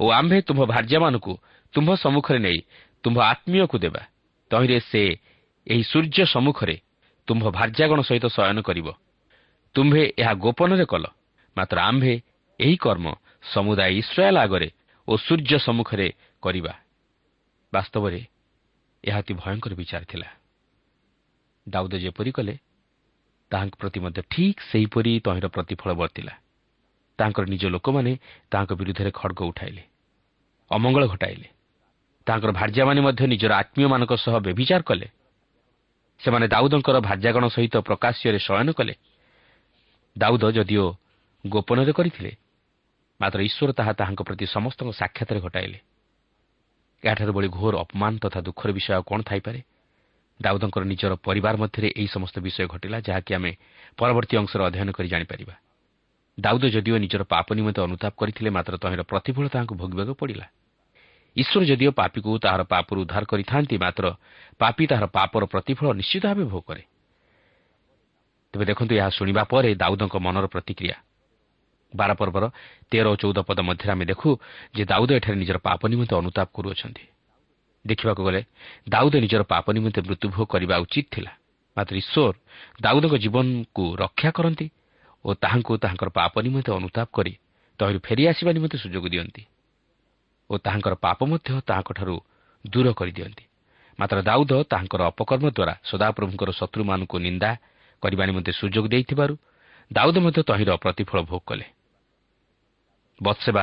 ଓ 0.00 0.04
ଆମ୍ଭେ 0.18 0.38
ତୁମ୍ଭ 0.48 0.60
ଭାର୍ଯ୍ୟାମାନଙ୍କୁ 0.72 1.32
ତୁମ୍ଭ 1.74 1.90
ସମ୍ମୁଖରେ 2.04 2.38
ନେଇ 2.38 2.58
ତୁମ୍ଭ 3.04 3.18
ଆତ୍ମୀୟକୁ 3.32 3.76
ଦେବା। 3.84 4.02
ତହିଁରେ 4.50 4.78
ସେ 4.90 5.02
ଏହି 5.66 5.82
ସୂର୍ଯ୍ୟ 5.82 6.24
ସମ୍ମୁଖରେ 6.34 6.76
ତୁମ୍ଭ 7.28 7.44
ଭାର୍ଯ୍ୟାଗଣ 7.50 7.98
ସହିତ 8.08 8.26
ଶୟନ 8.36 8.58
କରିବ। 8.68 8.88
ତୁମ୍ଭେ 9.74 10.02
ଏହା 10.20 10.32
ଗୋପନରେ 10.44 10.86
କଲ 10.92 11.04
ମାତ୍ର 11.56 11.78
ଆମ୍ଭେ 11.90 12.14
ଏହି 12.60 12.76
କର୍ମ 12.76 13.06
ସମୁଦାୟ 13.52 13.92
ଇସ୍ରାଏଲ୍ 14.00 14.38
ଆଗରେ 14.44 14.68
ଓ 15.08 15.12
ସୂର୍ଯ୍ୟ 15.16 15.58
ସମ୍ମୁଖରେ 15.66 16.08
କରିବା। 16.42 16.74
ବାସ୍ତବରେ 17.72 18.20
ଏହା 19.04 19.18
ଅତି 19.18 19.32
ଭୟଙ୍କର 19.34 19.72
ବିଚାର 19.74 20.02
ଥିଲା। 20.04 20.28
ଦାଉଦ 21.66 21.94
ଯେପରି 22.04 22.30
କଲେ 22.32 22.54
ତାହାଙ୍କ 23.50 23.74
ପ୍ରତି 23.80 23.98
ମଧ୍ୟ 24.00 24.20
ଠିକ୍ 24.30 24.60
ସେହିପରି 24.70 25.12
ତହିଁର 25.24 25.46
ପ୍ରତିଫଳ 25.48 25.90
ବର୍ତ୍ତିଲା। 25.94 26.34
ତାଙ୍କର 27.18 27.44
ନିଜ 27.46 27.64
ଲୋକମାନେ 27.74 28.12
ତାଙ୍କ 28.50 28.70
ବିରୁଦ୍ଧରେ 28.80 29.10
ଖଡ଼ଗ 29.10 29.40
ଉଠାଇଲେ 29.50 29.82
ଅମଙ୍ଗଳ 30.70 31.04
ଘଟାଇଲେ। 31.06 31.48
ତାଙ୍କର 32.26 32.50
ଭାର୍ଯ୍ୟାମାନେ 32.58 33.00
ମଧ୍ୟ 33.06 33.22
ନିଜର 33.32 33.52
ଆତ୍ମୀୟମାନଙ୍କ 33.62 34.12
ସହ 34.24 34.34
ବ୍ୟଭିଚାର 34.46 34.82
କଲେ। 34.82 35.08
ସେମାନେ 36.20 36.46
ଦାଉଦଙ୍କର 36.48 36.96
ଭାର୍ଯ୍ୟାଗଣ 37.00 37.44
ସହିତ 37.48 37.74
ପ୍ରକାଶ୍ୟରେ 37.86 38.38
ଶୟନ 38.38 38.68
କଲେ। 38.72 38.94
ଦାଉଦ 40.16 40.44
ଯଦିଓ 40.56 40.86
ଗୋପନରେ 41.44 41.92
କରିଥିଲେ 41.92 42.32
ମାତ୍ର 43.20 43.38
ଈଶ୍ୱର 43.48 43.70
ତାହା 43.78 43.92
ତାହାଙ୍କ 44.00 44.20
ପ୍ରତି 44.28 44.44
ସମସ୍ତଙ୍କ 44.46 44.90
ସାକ୍ଷାତରେ 44.92 45.40
ଘଟାଇଲେ। 45.40 45.78
ଏହାଠାରୁ 47.02 47.32
ଭଳି 47.32 47.48
ଘୋର 47.48 47.74
ଅପମାନ 47.84 48.12
ତଥା 48.22 48.40
ଦୁଃଖର 48.40 48.70
ବିଷୟ 48.76 48.90
ଆଉ 48.96 49.02
କ'ଣ 49.06 49.20
ଥାଇପାରେ? 49.22 49.60
ଦାଉଦଙ୍କର 50.42 50.84
ନିଜର 50.84 51.12
ପରିବାର 51.16 51.54
ମଧ୍ୟରେ 51.56 51.88
ଏହି 51.96 52.06
ସମସ୍ତ 52.06 52.36
ବିଷୟ 52.38 52.66
ଘଟିଲା 52.66 52.98
ଯାହାକି 53.00 53.32
ଆମେ 53.34 53.52
ପରବର୍ତ୍ତୀ 53.96 54.34
ଅଂଶରେ 54.36 54.62
ଅଧ୍ୟୟନ 54.68 54.90
କରି 54.92 55.08
ଜାଣିପାରିବା। 55.08 55.54
ଦାଉଦ 56.38 56.64
ଯଦିଓ 56.68 56.96
ନିଜର 56.98 57.22
ପାପ 57.24 57.46
ନିମନ୍ତେ 57.54 57.80
ଅନୁତାପ 57.82 58.12
କରିଥିଲେ 58.20 58.50
ମାତ୍ର 58.50 58.74
ତହିଁର 58.76 59.02
ପ୍ରତିଫଳ 59.02 59.44
ତାହାଙ୍କୁ 59.48 59.74
ଭୋଗିବାକୁ 59.80 60.12
ପଡ଼ିଲା। 60.20 60.46
ଈଶ୍ୱର 61.36 61.62
ଯଦିଓ 61.64 61.90
ପାପିକୁ 61.92 62.30
ତାହାର 62.38 62.62
ପାପରୁ 62.64 62.98
ଉଦ୍ଧାର 63.04 63.24
କରିଥାନ୍ତି 63.24 63.76
ମାତ୍ର 63.78 64.04
ପାପି 64.60 64.84
ତାହାର 64.86 65.06
ପାପର 65.12 65.42
ପ୍ରତିଫଳ 65.52 65.86
ନିଶ୍ଚିତ 66.00 66.24
ଭାବେ 66.26 66.44
ଭୋଗ 66.44 66.64
କରେ। 66.68 66.82
ତେବେ 68.52 68.64
ଦେଖନ୍ତୁ 68.64 68.92
ଏହା 68.94 69.10
ଶୁଣିବା 69.10 69.42
ପରେ 69.44 69.70
ଦାଉଦଙ୍କ 69.74 70.16
ମନର 70.16 70.46
ପ୍ରତିକ୍ରିୟା। 70.46 70.96
ବାର 71.96 72.10
ପର୍ବର 72.14 72.44
ତେର 72.90 73.06
ଓ 73.08 73.14
ଚଉଦ 73.16 73.38
ପଦ 73.48 73.58
ମଧ୍ୟରେ 73.60 73.92
ଆମେ 73.92 74.04
ଦେଖୁ 74.04 74.28
ଯେ 74.76 74.82
ଦାଉଦ 74.84 75.10
ଏଠାରେ 75.16 75.36
ନିଜର 75.36 75.58
ପାପ 75.58 75.80
ନିମନ୍ତେ 75.88 76.14
ଅନୁତାପ 76.16 76.48
କରୁଅଛନ୍ତି। 76.52 77.04
ଦେଖିବାକୁ 77.90 78.22
ଗଲେ 78.26 78.40
ଦାଉଦ 78.88 79.14
ନିଜର 79.24 79.42
ପାପ 79.52 79.66
ନିମନ୍ତେ 79.76 80.00
ମୃତ୍ୟୁଭୋଗ 80.08 80.46
କରିବା 80.52 80.74
ଉଚିତ 80.84 81.06
ଥିଲା। 81.14 81.32
ମାତ୍ର 81.76 81.94
ଈଶ୍ୱର 82.02 82.34
ଦାଉଦଙ୍କ 82.80 83.14
ଜୀବନକୁ 83.24 83.84
ରକ୍ଷା 84.02 84.30
କରନ୍ତି 84.36 84.66
ଓ 85.24 85.28
ତାହାଙ୍କୁ 85.42 85.72
ତାହାଙ୍କର 85.82 86.08
ପାପ 86.18 86.34
ନିମନ୍ତେ 86.46 86.70
ଅନୁତାପ 86.72 87.08
କରି 87.12 87.32
ତହିଁରୁ 87.80 87.98
ଫେରିଆସିବା 88.06 88.50
ନିମନ୍ତେ 88.56 88.76
ସୁଯୋଗ 88.84 89.04
ଦିଅନ୍ତି 89.12 89.42
ଓ 90.50 90.54
ତାହାଙ୍କର 90.64 90.94
ପାପ 90.96 91.18
ମଧ୍ୟ 91.30 91.50
ତାହାଙ୍କଠାରୁ 91.68 92.16
ଦୂର 92.64 92.86
କରିଦିଅନ୍ତି। 92.98 93.44
ମାତ୍ର 93.98 94.18
ଦାଉଦ 94.28 94.52
ତାହାଙ୍କର 94.70 95.00
ଅପକର୍ମ 95.10 95.46
ଦ୍ୱାରା 95.56 95.74
ସଦାପ୍ରଭୁଙ୍କର 95.90 96.50
ଶତ୍ରୁମାନଙ୍କୁ 96.52 97.16
ନିନ୍ଦା 97.18 97.50
କରିବା 98.02 98.24
ନିମନ୍ତେ 98.28 98.52
ସୁଯୋଗ 98.52 98.84
ଦେଇଥିବାରୁ 98.92 99.34
ଦାଉଦ 99.90 100.16
ମଧ୍ୟ 100.24 100.40
ତହିଁର 100.48 100.70
ପ୍ରତିଫଳ 100.84 101.18
ଭୋଗ 101.28 101.42
କଲେ। 101.48 101.66
ବତ୍ସେବା 103.20 103.62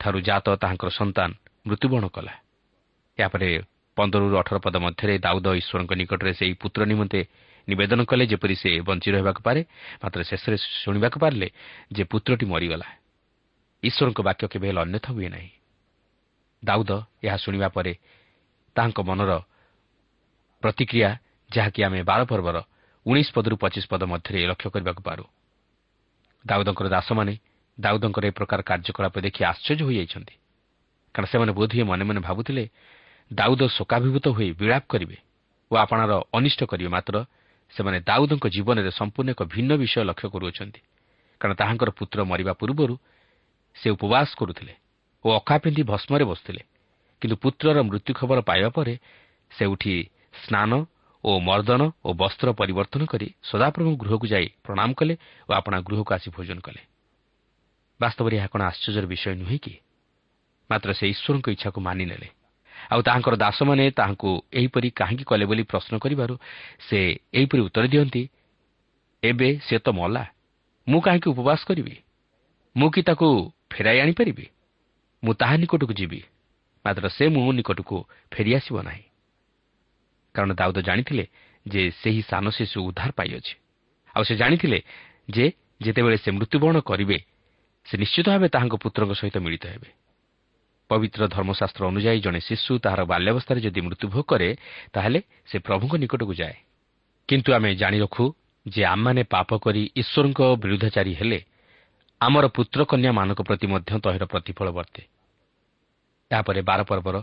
ଠାରୁ 0.00 0.18
ଜାତ 0.20 0.46
ତାହାଙ୍କର 0.62 0.90
ସନ୍ତାନ 0.90 1.30
ମୃତ୍ୟୁବରଣ 1.66 2.06
କଲା। 2.08 2.32
ଏହାପରେ 3.18 3.48
ପନ୍ଦରରୁ 3.96 4.34
ଅଠର 4.36 4.56
ପଦ 4.60 4.76
ମଧ୍ୟରେ 4.76 5.14
ଦାଉଦ 5.18 5.46
ଈଶ୍ୱରଙ୍କ 5.60 5.92
ନିକଟରେ 5.96 6.32
ସେହି 6.36 6.54
ପୁତ୍ର 6.60 6.80
ନିମନ୍ତେ 6.84 7.20
ନିବେଦନ 7.68 8.00
କଲେ 8.04 8.24
ଯେପରି 8.26 8.54
ସେ 8.54 8.70
ବଞ୍ଚି 8.84 9.08
ରହିବାକୁ 9.10 9.40
ପାରେ। 9.42 9.60
ମାତ୍ର 10.04 10.20
ଶେଷରେ 10.22 10.56
ଶୁଣିବାକୁ 10.84 11.16
ପାରିଲେ 11.18 11.48
ଯେ 11.92 12.02
ପୁତ୍ରଟି 12.04 12.44
ମରିଗଲା। 12.46 12.88
ଈଶ୍ୱରଙ୍କ 13.82 14.20
ବାକ୍ୟ 14.20 14.44
କେବେ 14.52 14.66
ହେଲେ 14.68 14.80
ଅନ୍ୟଥା 14.80 15.10
ହୁଏ 15.16 15.28
ନାହିଁ। 15.28 15.50
ଦାଉଦ 16.64 16.90
ଏହା 17.24 17.36
ଶୁଣିବା 17.36 17.68
ପରେ 17.68 17.92
ତାହାଙ୍କ 18.76 18.98
ମନର 19.00 19.32
ପ୍ରତିକ୍ରିୟା 20.62 21.10
ଯାହାକି 21.50 21.80
ଆମେ 21.82 22.00
ବାର 22.02 22.20
ପର୍ବର 22.24 22.56
ଉଣେଇଶ 23.06 23.28
ପଦରୁ 23.34 23.56
ପଚିଶ 23.56 23.84
ପଦ 23.88 24.02
ମଧ୍ୟରେ 24.04 24.38
ଲକ୍ଷ୍ୟ 24.46 24.68
କରିବାକୁ 24.70 25.02
ପାରୁ। 25.02 25.24
ଦାଉଦଙ୍କର 26.44 26.86
ଦାସମାନେ 26.88 27.34
ଦାଉଦଙ୍କର 27.80 28.24
ଏ 28.26 28.30
ପ୍ରକାର 28.30 28.60
କାର୍ଯ୍ୟକଳାପ 28.62 29.14
ଦେଖି 29.26 29.40
ଆଶ୍ଚର୍ଯ୍ୟ 29.44 29.84
ହୋଇଯାଇଛନ୍ତି। 29.88 30.34
କାରଣ 31.14 31.26
ସେମାନେ 31.32 31.52
ବୋଧହୁଏ 31.52 31.84
ମନେ 31.90 32.04
ମନେ 32.04 32.20
ଭାବୁଥିଲେ 32.20 32.64
ଦାଉଦ 33.30 33.62
ଶୋକାଭିଭୂତ 33.66 34.26
ହୋଇ 34.36 34.50
ବିଳାପ 34.60 34.84
କରିବେ 34.86 35.16
ଓ 35.70 35.74
ଆପଣାର 35.76 36.12
ଅନିଷ୍ଟ 36.32 36.60
କରିବେ 36.70 36.90
ମାତ୍ର 36.96 37.14
ସେମାନେ 37.74 37.98
ଦାଉଦଙ୍କ 38.06 38.44
ଜୀବନରେ 38.54 38.90
ସମ୍ପୂର୍ଣ୍ଣ 38.90 39.30
ଏକ 39.34 39.42
ଭିନ୍ନ 39.52 39.70
ବିଷୟ 39.82 40.02
ଲକ୍ଷ୍ୟ 40.06 40.28
କରୁଅଛନ୍ତି। 40.30 40.80
କାରଣ 41.40 41.54
ତାହାଙ୍କର 41.54 41.90
ପୁତ୍ର 41.98 42.18
ମରିବା 42.24 42.52
ପୂର୍ବରୁ 42.60 42.94
ସେ 43.76 43.88
ଉପବାସ 43.90 44.28
କରୁଥିଲେ 44.38 44.74
ଓ 45.24 45.28
ଅଖା 45.38 45.56
ପିନ୍ଧି 45.58 45.82
ଭସ୍ମରେ 45.82 46.24
ବସୁଥିଲେ। 46.24 46.62
କିନ୍ତୁ 47.22 47.36
ପୁତ୍ରର 47.42 47.78
ମୃତ୍ୟୁ 47.88 48.12
ଖବର 48.14 48.38
ପାଇବା 48.46 48.68
ପରେ 48.70 48.94
ସେ 49.50 49.64
ଉଠି 49.66 49.94
ସ୍ନାନ 50.44 50.70
ଓ 51.24 51.30
ମର୍ଦ୍ଦନ 51.40 51.82
ଓ 52.06 52.08
ବସ୍ତ୍ର 52.14 52.48
ପରିବର୍ତ୍ତନ 52.54 53.02
କରି 53.10 53.28
ସଦାପ୍ରଭୁଙ୍କ 53.42 53.98
ଗୃହକୁ 54.02 54.26
ଯାଇ 54.26 54.46
ପ୍ରଣାମ 54.62 54.90
କଲେ 54.94 55.14
ଓ 55.48 55.50
ଆପଣା 55.58 55.78
ଗୃହକୁ 55.82 56.10
ଆସି 56.14 56.28
ଭୋଜନ 56.30 56.58
କଲେ। 56.62 56.80
ବାସ୍ତବରେ 58.00 58.34
ଏହା 58.36 58.48
କ'ଣ 58.52 58.62
ଆଶ୍ଚର୍ଯ୍ୟର 58.70 59.06
ବିଷୟ 59.06 59.34
ନୁହେଁ 59.42 59.58
କି? 59.58 59.74
ମାତ୍ର 60.70 60.88
ସେ 60.94 61.04
ଈଶ୍ୱରଙ୍କ 61.12 61.46
ଇଚ୍ଛାକୁ 61.56 61.78
ମାନିନେଲେ। 61.80 62.28
ଆଉ 62.90 63.00
ତାହାଙ୍କର 63.02 63.34
ଦାସମାନେ 63.36 63.84
ତାହାଙ୍କୁ 63.90 64.30
ଏହିପରି 64.52 64.88
କାହିଁକି 64.90 65.24
କଲେ 65.24 65.44
ବୋଲି 65.46 65.62
ପ୍ରଶ୍ନ 65.62 65.94
କରିବାରୁ 65.98 66.34
ସେ 66.88 66.98
ଏହିପରି 67.34 67.60
ଉତ୍ତର 67.62 67.84
ଦିଅନ୍ତି 67.86 68.22
ଏବେ 69.22 69.48
ସେ 69.66 69.76
ତ 69.78 69.88
ମଲା 69.90 70.24
ମୁଁ 70.86 71.00
କାହିଁକି 71.00 71.28
ଉପବାସ 71.30 71.60
କରିବି? 71.66 71.94
ମୁଁ 72.76 72.88
କି 72.90 73.00
ତାକୁ 73.02 73.28
ଫେରାଇ 73.72 73.98
ଆଣିପାରିବି? 74.00 74.46
ମୁଁ 75.22 75.32
ତାହା 75.34 75.54
ନିକଟକୁ 75.56 75.92
ଯିବି 75.92 76.20
ମାତ୍ର 76.84 77.06
ସେ 77.08 77.24
ମୋ 77.28 77.52
ନିକଟକୁ 77.52 77.96
ଫେରିଆସିବ 78.32 78.76
ନାହିଁ। 78.82 79.04
କାରଣ 80.34 80.50
ଦାଉଦ 80.54 80.78
ଜାଣିଥିଲେ 80.78 81.24
ଯେ 81.66 81.82
ସେହି 81.90 82.22
ସାନ 82.22 82.44
ଶିଶୁ 82.50 82.78
ଉଦ୍ଧାର 82.88 83.10
ପାଇଅଛି। 83.10 83.54
ଆଉ 84.14 84.22
ସେ 84.22 84.34
ଜାଣିଥିଲେ 84.36 84.78
ଯେ 85.30 85.44
ଯେତେବେଳେ 85.82 86.16
ସେ 86.16 86.30
ମୃତ୍ୟୁବରଣ 86.30 86.76
କରିବେ 86.80 87.18
ସେ 87.86 87.94
ନିଶ୍ଚିତ 87.98 88.26
ଭାବେ 88.28 88.48
ତାହାଙ୍କ 88.48 88.74
ପୁତ୍ରଙ୍କ 88.82 89.12
ସହିତ 89.12 89.36
ମିଳିତ 89.38 89.64
ହେବେ। 89.66 89.88
ପବିତ୍ର 90.90 91.22
ଧର୍ମଶାସ୍ତ୍ର 91.26 91.82
ଅନୁଯାୟୀ 91.90 92.20
ଜଣେ 92.26 92.40
ଶିଶୁ 92.40 92.72
ତାହାର 92.84 93.00
ବାଲ୍ୟାବସ୍ଥାରେ 93.10 93.60
ଯଦି 93.66 93.80
ମୃତ୍ୟୁଭୋଗ 93.86 94.24
କରେ 94.30 94.48
ତାହେଲେ 94.94 95.20
ସେ 95.50 95.56
ପ୍ରଭୁଙ୍କ 95.66 95.94
ନିକଟକୁ 96.02 96.34
ଯାଏ 96.40 96.56
କିନ୍ତୁ 97.28 97.50
ଆମେ 97.58 97.70
ଜାଣି 97.74 97.98
ରଖୁ 98.04 98.24
ଯେ 98.66 98.82
ଆମମାନେ 98.84 99.22
ପାପ 99.34 99.50
କରି 99.64 99.82
ଈଶ୍ୱରଙ୍କ 100.00 100.40
ବିରୁଦ୍ଧଚାରୀ 100.62 101.12
ହେଲେ 101.20 101.38
ଆମର 102.20 102.44
ପୁତ୍ରକନ୍ୟାମାନଙ୍କ 102.56 103.40
ପ୍ରତି 103.48 103.66
ମଧ୍ୟ 103.72 103.92
ତହିଁର 104.04 104.24
ପ୍ରତିଫଳ 104.32 104.68
ବର୍ତ୍ତେ। 104.78 105.02
ତାପରେ 106.30 106.60
ବାର 106.68 106.80
ପର୍ବର 106.90 107.16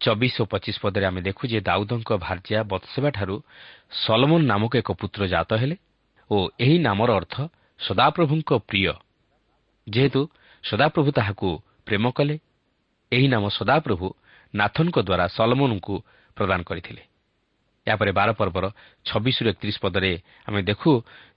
ଚବିଶ 0.00 0.34
ଓ 0.40 0.44
ପଚିଶ 0.52 0.76
ପଦରେ 0.82 1.04
ଆମେ 1.10 1.20
ଦେଖୁ 1.28 1.42
ଯେ 1.52 1.58
ଦାଉଦଙ୍କ 1.60 2.10
ଭାର୍ଯ୍ୟା 2.24 2.60
ବତ୍ସେବାଠାରୁ 2.72 3.34
ସଲମନ 4.04 4.40
ନାମକ 4.52 4.72
ଏକ 4.80 4.90
ପୁତ୍ର 5.00 5.22
ଜାତ 5.34 5.50
ହେଲେ 5.60 5.76
ଓ 6.30 6.36
ଏହି 6.64 6.76
ନାମର 6.86 7.10
ଅର୍ଥ 7.20 7.34
ସଦାପ୍ରଭୁଙ୍କ 7.80 8.50
ପ୍ରିୟ। 8.68 8.92
ଯେହେତୁ 9.86 10.20
ସଦାପ୍ରଭୁ 10.64 11.10
ତାହାକୁ 11.18 11.48
ପ୍ରେମ 11.86 12.04
କଲେ 12.16 12.34
ଏହି 13.12 13.26
ନାମ 13.28 13.44
ସଦାପ୍ରଭୁ 13.48 14.06
ନାଥନଙ୍କ 14.54 14.96
ଦ୍ୱାରା 14.98 15.26
ସଲମନଙ୍କୁ 15.28 15.94
ପ୍ରଦାନ 16.36 16.60
କରିଥିଲେ। 16.62 17.02
ଏହାପରେ 17.86 18.10
ବାର 18.12 18.28
ପର୍ବର 18.32 18.64
ଛବିଶରୁ 19.06 19.46
ଏକତିରିଶ 19.50 19.76
ପଦରେ 19.82 20.12
ଆମେ 20.46 20.60
ଦେଖୁ 20.62 20.90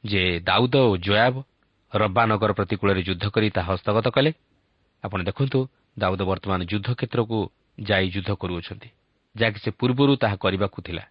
ଯେ 0.05 0.21
ଦାଉଦ 0.39 0.75
ଓ 0.89 0.93
ଜୟାବ 0.97 1.35
ରବ୍ବାନଗର 1.93 2.51
ପ୍ରତିକୂଳରେ 2.53 3.01
ଯୁଦ୍ଧ 3.03 3.25
କରି 3.29 3.47
ତାହା 3.49 3.69
ହସ୍ତଗତ 3.73 4.07
କଲେ। 4.09 4.31
ଆପଣ 5.03 5.19
ଦେଖନ୍ତୁ 5.23 5.59
ଦାଉଦ 5.99 6.21
ବର୍ତ୍ତମାନ 6.21 6.59
ଯୁଦ୍ଧ 6.65 6.89
କ୍ଷେତ୍ରକୁ 6.93 7.37
ଯାଇ 7.79 8.05
ଯୁଦ୍ଧ 8.09 8.29
କରୁଅଛନ୍ତି 8.33 8.89
ଯାହାକି 9.35 9.59
ସେ 9.59 9.69
ପୂର୍ବରୁ 9.79 10.13
ତାହା 10.15 10.35
କରିବାକୁ 10.35 10.79
ଥିଲା। 10.81 11.03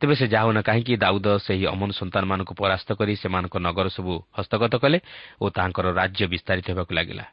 ତେବେ 0.00 0.14
ସେ 0.14 0.26
ଯାଉନା 0.28 0.60
କାହିଁକି 0.60 0.94
ଦାଉଦ 0.96 1.26
ସେହି 1.40 1.64
ଅମନ 1.72 1.90
ସନ୍ତାନମାନଙ୍କୁ 1.92 2.52
ପରାସ୍ତ 2.54 2.88
କରି 3.00 3.12
ସେମାନଙ୍କ 3.16 3.54
ନଗର 3.56 3.86
ସବୁ 3.88 4.14
ହସ୍ତଗତ 4.36 4.74
କଲେ 4.82 4.98
ଓ 5.40 5.44
ତାଙ୍କର 5.48 5.86
ରାଜ୍ୟ 6.00 6.22
ବିସ୍ତାରିତ 6.32 6.66
ହେବାକୁ 6.72 6.92
ଲାଗିଲା। 6.94 7.24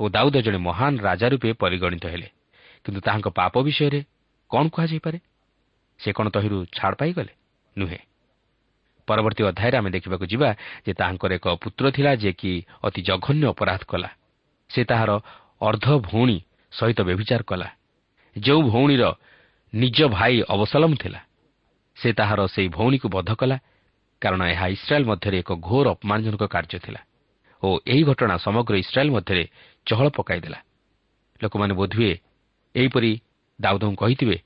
ଓ 0.00 0.08
ଦାଉଦ 0.08 0.36
ଜଣେ 0.40 0.58
ମହାନ 0.58 0.94
ରାଜା 1.00 1.26
ରୂପେ 1.28 1.50
ପରିଗଣିତ 1.52 2.04
ହେଲେ। 2.06 2.28
କିନ୍ତୁ 2.84 3.00
ତାହାଙ୍କ 3.00 3.28
ପାପ 3.30 3.54
ବିଷୟରେ 3.62 4.00
କ'ଣ 4.50 4.64
କୁହାଯାଇପାରେ? 4.68 5.18
ସେ 6.00 6.08
କ'ଣ 6.12 6.26
ତହିଁରୁ 6.28 6.58
ଛାଡ଼ 6.76 6.94
ପାଇଗଲେ? 7.00 7.32
ନୁହେଁ। 7.78 8.00
ପରବର୍ତ୍ତୀ 9.08 9.42
ଅଧ୍ୟାୟରେ 9.44 9.76
ଆମେ 9.76 9.90
ଦେଖିବାକୁ 9.90 10.24
ଯିବା 10.26 10.48
ଯେ 10.86 10.92
ତାହାଙ୍କର 10.94 11.30
ଏକ 11.38 11.46
ପୁତ୍ର 11.62 11.84
ଥିଲା 11.90 12.12
ଯିଏକି 12.14 12.52
ଅତି 12.82 13.00
ଜଘନ୍ୟ 13.02 13.44
ଅପରାଧ 13.52 13.82
କଲା। 13.84 14.10
ସେ 14.70 14.80
ତାହାର 14.84 15.10
ଅର୍ଦ୍ଧ 15.60 15.88
ଭଉଣୀ 16.08 16.38
ସହିତ 16.72 16.98
ବ୍ୟଭିଚାର 17.08 17.42
କଲା। 17.42 17.68
ଯେଉଁ 18.36 18.62
ଭଉଣୀର 18.70 19.04
ନିଜ 19.72 19.98
ଭାଇ 20.08 20.34
ଅବସଲମ 20.54 20.92
ଥିଲା 20.94 21.20
ସେ 21.96 22.08
ତାହାର 22.12 22.40
ସେହି 22.46 22.68
ଭଉଣୀକୁ 22.68 23.06
ବଧ 23.08 23.30
କଲା 23.34 23.56
କାରଣ 24.22 24.42
ଏହା 24.54 24.66
ଇସ୍ରାଏଲ୍ 24.76 25.06
ମଧ୍ୟରେ 25.06 25.36
ଏକ 25.38 25.50
ଘୋର 25.68 25.86
ଅପମାନଜନକ 25.94 26.42
କାର୍ଯ୍ୟ 26.54 26.78
ଥିଲା। 26.78 27.00
ଓ 27.64 27.66
ଏହି 27.86 28.02
ଘଟଣା 28.04 28.34
ସମଗ୍ର 28.36 28.74
ଇସ୍ରାଏଲ୍ 28.84 29.14
ମଧ୍ୟରେ 29.16 29.44
ଚହଳ 29.86 30.06
ପକାଇଦେଲା। 30.18 30.58
ଲୋକମାନେ 31.40 31.72
ବୋଧହୁଏ 31.80 32.14
ଏହିପରି 32.74 33.10
ଦାଉଦଙ୍କୁ 33.58 33.96
କହିଥିବେ 34.02 34.36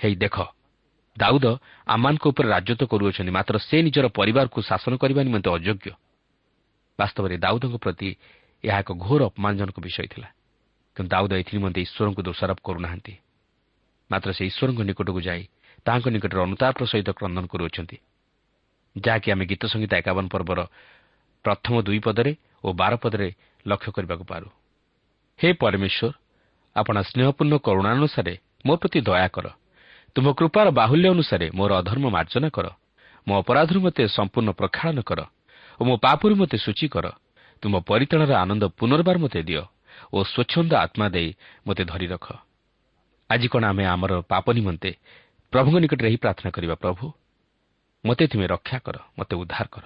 ହେଇ 0.00 0.14
ଦେଖ 0.22 0.36
ଦାଉଦ 1.16 1.46
ଆମମାନଙ୍କ 1.86 2.24
ଉପରେ 2.32 2.46
ରାଜତ୍ୱ 2.54 2.90
କରୁଅଛନ୍ତି 2.92 3.32
ମାତ୍ର 3.38 3.54
ସେ 3.68 3.76
ନିଜର 3.86 4.06
ପରିବାରକୁ 4.18 4.58
ଶାସନ 4.70 4.92
କରିବା 5.02 5.20
ନିମନ୍ତେ 5.26 5.48
ଅଯୋଗ୍ୟ। 5.56 5.90
ବାସ୍ତବରେ 6.98 7.34
ଦାଉଦଙ୍କ 7.44 7.76
ପ୍ରତି 7.84 8.08
ଏହା 8.64 8.78
ଏକ 8.82 8.90
ଘୋର 9.04 9.20
ଅପମାନଜନକ 9.30 9.76
ବିଷୟ 9.86 10.06
ଥିଲା 10.12 10.28
କିନ୍ତୁ 10.96 11.10
ଦାଉଦ 11.14 11.32
ଏଥିନିମନ୍ତେ 11.42 11.80
ଈଶ୍ୱରଙ୍କୁ 11.86 12.20
ଦୋଷାରୋପ 12.26 12.58
କରୁନାହାନ୍ତି। 12.66 13.14
ମାତ୍ର 14.10 14.28
ସେ 14.36 14.42
ଈଶ୍ୱରଙ୍କ 14.50 14.80
ନିକଟକୁ 14.88 15.20
ଯାଇ 15.28 15.42
ତାହାଙ୍କ 15.86 16.06
ନିକଟରେ 16.14 16.40
ଅନୁତାପର 16.46 16.82
ସହିତ 16.90 17.08
କ୍ରନ୍ଦନ 17.18 17.44
କରୁଅଛନ୍ତି। 17.52 17.96
ଯାହାକି 18.96 19.28
ଆମେ 19.34 19.44
ଗୀତ 19.50 19.62
ସଙ୍ଗୀତ 19.72 19.92
ଏକାବନ 20.02 20.24
ପର୍ବର 20.34 20.60
ପ୍ରଥମ 21.44 21.74
ଦୁଇ 21.86 22.00
ପଦରେ 22.06 22.32
ଓ 22.64 22.68
ବାର 22.72 22.92
ପଦରେ 23.02 23.28
ଲକ୍ଷ୍ୟ 23.66 23.90
କରିବାକୁ 23.96 24.24
ପାରୁ। 24.24 24.48
ହେ 25.38 25.48
ପରମେଶ୍ୱର 25.52 26.12
ଆପଣ 26.76 26.96
ସ୍ନେହପୂର୍ଣ୍ଣ 27.02 27.54
କରୁଣାନୁସାରେ 27.66 28.34
ମୋ 28.66 28.74
ପ୍ରତି 28.80 28.98
ଦୟା 29.00 29.28
କର। 29.34 29.46
ତୁମ 30.16 30.26
କୃପାର 30.38 30.66
ବାହୁଲ୍ୟ 30.70 31.06
ଅନୁସାରେ 31.14 31.46
ମୋର 31.54 31.70
ଅଧର୍ମ 31.80 32.04
ମାର୍ଜନା 32.16 32.48
କର। 32.50 32.66
ମୋ 33.26 33.34
ଅପରାଧରୁ 33.42 33.78
ମୋତେ 33.80 34.02
ସମ୍ପୂର୍ଣ୍ଣ 34.08 34.50
ପ୍ରକ୍ଷାଳନ 34.58 34.98
କର 35.08 35.20
ଓ 35.78 35.82
ମୋ 35.88 35.94
ପାପରୁ 36.04 36.34
ମୋତେ 36.40 36.56
ସୂଚୀ 36.58 36.86
କର। 36.94 37.06
ତୁମ 37.62 37.74
ପରିତାଣର 37.88 38.32
ଆନନ୍ଦ 38.42 38.64
ପୁନର୍ବାର 38.78 39.16
ମୋତେ 39.18 39.40
ଦିଅ 39.42 39.62
ଓ 40.14 40.18
ସ୍ୱଚ୍ଛନ୍ଦ 40.24 40.72
ଆତ୍ମା 40.84 41.06
ଦେଇ 41.14 41.28
ମୋତେ 41.66 41.82
ଧରି 41.84 42.06
ରଖ। 42.06 42.26
ଆଜି 43.30 43.46
କ'ଣ 43.52 43.64
ଆମେ 43.70 43.84
ଆମର 43.84 44.12
ପାପ 44.32 44.46
ନିମନ୍ତେ 44.56 44.90
ପ୍ରଭୁଙ୍କ 45.52 45.76
ନିକଟରେ 45.82 46.08
ଏହି 46.08 46.18
ପ୍ରାର୍ଥନା 46.24 46.50
କରିବା 46.56 46.74
ପ୍ରଭୁ? 46.74 47.04
ମୋତେ 48.04 48.24
ତୁମେ 48.30 48.46
ରକ୍ଷା 48.46 48.78
କର 48.78 48.96
ମୋତେ 49.18 49.34
ଉଦ୍ଧାର 49.42 49.66
କର। 49.74 49.84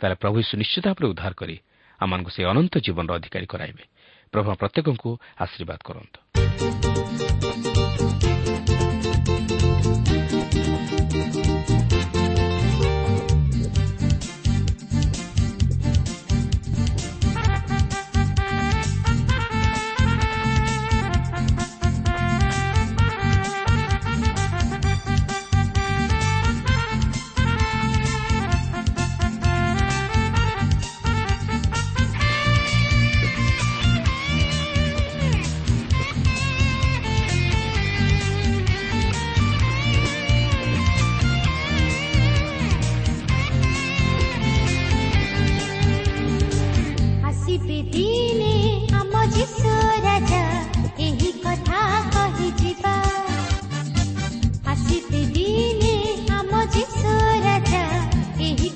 ତାହେଲେ 0.00 0.16
ପ୍ରଭୁ 0.22 0.36
ସୁନିଶ୍ଚିତ 0.50 0.84
ଭାବରେ 0.88 1.06
ଉଦ୍ଧାର 1.12 1.32
କରି 1.40 1.56
ଆମମାନଙ୍କୁ 2.02 2.30
ସେ 2.34 2.42
ଅନନ୍ତ 2.44 2.74
ଜୀବନର 2.78 3.12
ଅଧିକାରୀ 3.18 3.46
କରାଇବେ। 3.46 3.84
ପ୍ରଭୁ 4.32 4.48
ପ୍ରତ୍ୟେକଙ୍କୁ 4.60 5.10
ଆଶୀର୍ବାଦ 5.38 5.80
କରନ୍ତୁ। 5.84 6.18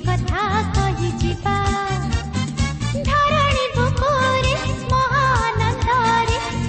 କଥା 0.07 0.43
କହିଯିବା। 0.77 1.55
ଧରଣୀ 3.07 3.65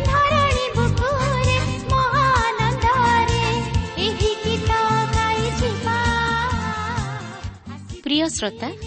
ଧରଣୀ 0.08 0.66
ବୁକୁରେ 0.76 1.58
ମହାନନ୍ଦରେ 1.92 3.46
ଏହି 4.06 4.32
ଗୀତ 4.44 4.72
ଗାଇଯିବା। 5.16 5.98
ପ୍ରିୟ 8.04 8.28
ଶ୍ରୋତା 8.30 8.87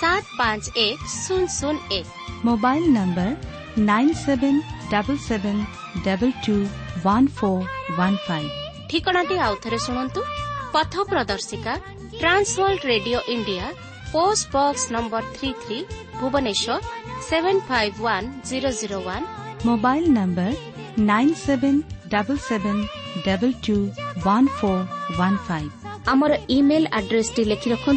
সাত 0.00 0.24
পাঁচ 0.38 0.62
এক 0.88 0.98
শূন্য 1.22 1.48
শূন্য 1.58 1.78
এক 1.90 2.06
mobile 2.44 2.84
number 2.98 3.28
nine 3.90 4.08
seven 4.26 4.54
double 4.90 5.16
seven 5.28 5.56
double 6.04 6.30
two 6.46 6.54
one 7.04 7.24
four 7.36 7.58
one 7.98 8.14
five. 8.26 8.46
ঠিকଣାটি 8.90 9.34
আউଥରେ 9.48 9.78
ଶୁଣନ୍ତୁ। 9.86 10.20
পথ 10.74 10.92
প্রদর্শিকা 11.10 11.72
Trans World 12.20 12.82
radio 12.92 13.18
India 13.28 13.66
post 14.12 14.44
box 14.52 14.82
number 14.92 15.22
three 15.34 15.48
three 15.62 15.78
Bhubaneswar 16.20 16.78
seven 17.30 17.56
five 17.68 17.90
one 18.00 18.22
zero 18.50 18.70
zero 18.80 18.98
one 19.06 19.22
mobile 19.66 20.04
number 20.18 20.50
nine 21.10 21.28
seven 21.46 21.74
double 22.08 22.36
seven 22.50 22.76
double 23.28 23.50
two 23.66 23.76
one 24.24 24.44
four 24.58 24.78
one 25.18 25.34
five 25.48 25.66
আমার 26.06 26.30
email 26.48 26.84
address 26.98 27.28
টি 27.36 27.42
লিখি 27.44 27.68
রাখুন 27.70 27.96